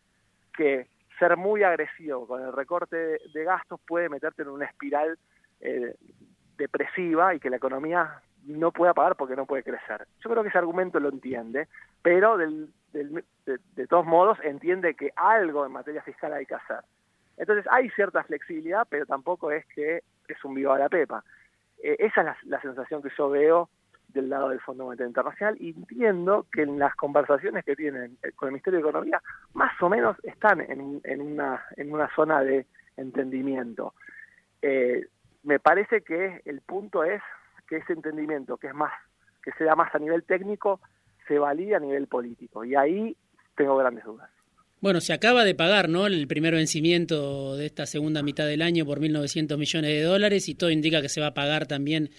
que 0.52 0.88
ser 1.18 1.37
muy 1.37 1.62
agresivo 1.62 2.26
con 2.26 2.42
el 2.42 2.52
recorte 2.52 2.96
de 2.96 3.44
gastos 3.44 3.80
puede 3.87 4.09
meterte 4.09 4.42
en 4.42 4.48
una 4.48 4.66
espiral 4.66 5.18
eh, 5.60 5.94
depresiva 6.56 7.34
y 7.34 7.40
que 7.40 7.50
la 7.50 7.56
economía 7.56 8.20
no 8.46 8.72
pueda 8.72 8.94
pagar 8.94 9.16
porque 9.16 9.36
no 9.36 9.46
puede 9.46 9.62
crecer. 9.62 10.06
Yo 10.22 10.30
creo 10.30 10.42
que 10.42 10.48
ese 10.48 10.58
argumento 10.58 11.00
lo 11.00 11.08
entiende, 11.08 11.68
pero 12.02 12.36
del, 12.36 12.72
de, 12.92 13.86
todos 13.86 14.06
modos 14.06 14.38
entiende 14.42 14.94
que 14.94 15.12
algo 15.16 15.66
en 15.66 15.72
materia 15.72 16.02
fiscal 16.02 16.32
hay 16.32 16.46
que 16.46 16.54
hacer. 16.54 16.80
Entonces 17.36 17.66
hay 17.70 17.88
cierta 17.90 18.22
flexibilidad, 18.24 18.86
pero 18.88 19.06
tampoco 19.06 19.50
es 19.50 19.64
que 19.66 20.02
es 20.28 20.44
un 20.44 20.54
vivo 20.54 20.72
a 20.72 20.78
la 20.78 20.88
pepa. 20.88 21.24
Eh, 21.82 21.96
esa 21.98 22.22
es 22.22 22.44
la, 22.46 22.60
sensación 22.60 23.02
que 23.02 23.10
yo 23.16 23.30
veo 23.30 23.70
del 24.08 24.28
lado 24.28 24.48
del 24.48 24.60
Fondo 24.60 24.84
Monetario 24.84 25.08
Internacional 25.08 25.56
y 25.60 25.70
entiendo 25.70 26.46
que 26.52 26.62
en 26.62 26.78
las 26.78 26.94
conversaciones 26.96 27.64
que 27.64 27.76
tienen 27.76 28.18
eh, 28.22 28.32
con 28.32 28.48
el 28.48 28.52
Ministerio 28.52 28.78
de 28.78 28.88
Economía 28.88 29.22
más 29.54 29.80
o 29.80 29.88
menos 29.88 30.16
están 30.24 30.60
en, 30.60 31.00
en, 31.04 31.20
una, 31.20 31.64
en 31.76 31.92
una 31.92 32.12
zona 32.14 32.42
de 32.42 32.66
entendimiento. 32.96 33.94
Eh, 34.60 35.06
me 35.42 35.59
parece 35.59 36.03
que 36.03 36.42
el 36.44 36.61
punto 36.61 37.05
es 37.05 37.22
que 37.68 37.76
ese 37.76 37.92
entendimiento, 37.92 38.57
que 38.57 38.68
es 38.68 38.74
más, 38.74 38.92
que 39.42 39.53
se 39.53 39.64
da 39.64 39.74
más 39.74 39.94
a 39.94 39.98
nivel 39.98 40.24
técnico, 40.24 40.81
se 41.26 41.38
valida 41.38 41.76
a 41.76 41.81
nivel 41.81 42.07
político. 42.07 42.64
Y 42.64 42.74
ahí 42.74 43.16
tengo 43.57 43.76
grandes 43.76 44.05
dudas. 44.05 44.31
Bueno, 44.81 45.03
se 45.03 45.12
acaba 45.12 45.44
de 45.44 45.55
pagar, 45.55 45.90
¿no? 45.90 46.07
El 46.07 46.26
primer 46.26 46.55
vencimiento 46.55 47.57
de 47.57 47.66
esta 47.66 47.85
segunda 47.85 48.22
mitad 48.22 48.46
del 48.46 48.62
año 48.62 48.87
por 48.87 48.98
1.900 48.98 49.59
millones 49.59 49.90
de 49.90 50.03
dólares 50.03 50.48
y 50.48 50.55
todo 50.55 50.70
indica 50.70 51.03
que 51.03 51.11
se 51.11 51.20
va 51.20 51.29
a 51.29 51.35
pagar 51.35 51.66
también 51.66 52.11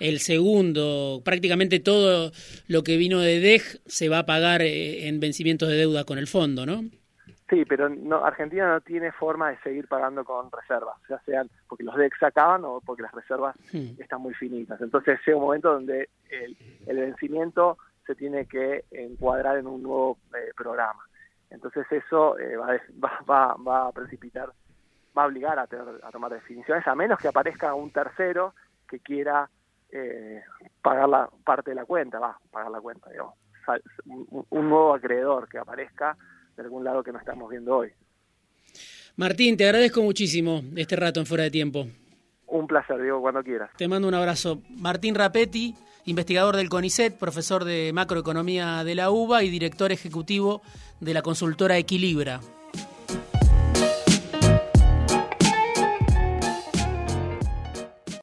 el 0.00 0.18
segundo. 0.18 1.22
Prácticamente 1.24 1.80
todo 1.80 2.30
lo 2.68 2.82
que 2.82 2.98
vino 2.98 3.20
de 3.20 3.40
DEG 3.40 3.62
se 3.86 4.10
va 4.10 4.20
a 4.20 4.26
pagar 4.26 4.60
eh, 4.60 5.08
en 5.08 5.18
vencimientos 5.18 5.70
de 5.70 5.76
deuda 5.76 6.04
con 6.04 6.18
el 6.18 6.26
fondo, 6.26 6.66
¿no? 6.66 6.84
Sí, 7.50 7.64
pero 7.64 7.88
no, 7.88 8.24
Argentina 8.24 8.68
no 8.68 8.80
tiene 8.80 9.10
forma 9.10 9.50
de 9.50 9.58
seguir 9.58 9.88
pagando 9.88 10.24
con 10.24 10.52
reservas, 10.52 10.96
ya 11.08 11.18
sean 11.26 11.50
porque 11.68 11.82
los 11.82 11.96
DEX 11.96 12.22
acaban 12.22 12.64
o 12.64 12.80
porque 12.80 13.02
las 13.02 13.12
reservas 13.12 13.56
están 13.72 14.20
muy 14.20 14.34
finitas. 14.34 14.80
Entonces 14.80 15.18
llega 15.26 15.36
un 15.36 15.42
momento 15.42 15.72
donde 15.72 16.08
el, 16.30 16.56
vencimiento 16.86 17.76
se 18.06 18.14
tiene 18.14 18.46
que 18.46 18.84
encuadrar 18.92 19.58
en 19.58 19.66
un 19.66 19.82
nuevo 19.82 20.18
eh, 20.32 20.52
programa. 20.56 21.02
Entonces 21.50 21.90
eso 21.90 22.38
eh, 22.38 22.56
va, 22.56 22.78
va, 23.28 23.56
va, 23.56 23.88
a 23.88 23.92
precipitar, 23.92 24.52
va 25.18 25.24
a 25.24 25.26
obligar 25.26 25.58
a, 25.58 25.62
a 25.62 26.10
tomar 26.12 26.32
definiciones, 26.32 26.86
a 26.86 26.94
menos 26.94 27.18
que 27.18 27.26
aparezca 27.26 27.74
un 27.74 27.90
tercero 27.90 28.54
que 28.88 29.00
quiera 29.00 29.50
eh, 29.90 30.40
pagar 30.80 31.08
la 31.08 31.28
parte 31.44 31.70
de 31.70 31.74
la 31.74 31.84
cuenta, 31.84 32.20
va, 32.20 32.38
pagar 32.52 32.70
la 32.70 32.80
cuenta, 32.80 33.10
digamos. 33.10 33.34
un 34.50 34.68
nuevo 34.68 34.94
acreedor 34.94 35.48
que 35.48 35.58
aparezca 35.58 36.16
de 36.60 36.66
algún 36.66 36.84
lado 36.84 37.02
que 37.02 37.10
no 37.10 37.18
estamos 37.18 37.50
viendo 37.50 37.76
hoy. 37.76 37.90
Martín, 39.16 39.56
te 39.56 39.64
agradezco 39.64 40.02
muchísimo 40.02 40.62
este 40.76 40.94
rato 40.94 41.20
en 41.20 41.26
Fuera 41.26 41.44
de 41.44 41.50
Tiempo. 41.50 41.86
Un 42.46 42.66
placer, 42.66 43.00
Diego, 43.00 43.20
cuando 43.20 43.42
quieras. 43.42 43.70
Te 43.76 43.88
mando 43.88 44.08
un 44.08 44.14
abrazo. 44.14 44.62
Martín 44.76 45.14
Rapetti, 45.14 45.74
investigador 46.04 46.56
del 46.56 46.68
CONICET, 46.68 47.16
profesor 47.16 47.64
de 47.64 47.92
macroeconomía 47.94 48.84
de 48.84 48.94
la 48.94 49.10
UBA 49.10 49.42
y 49.44 49.50
director 49.50 49.92
ejecutivo 49.92 50.62
de 51.00 51.14
la 51.14 51.22
consultora 51.22 51.78
Equilibra. 51.78 52.40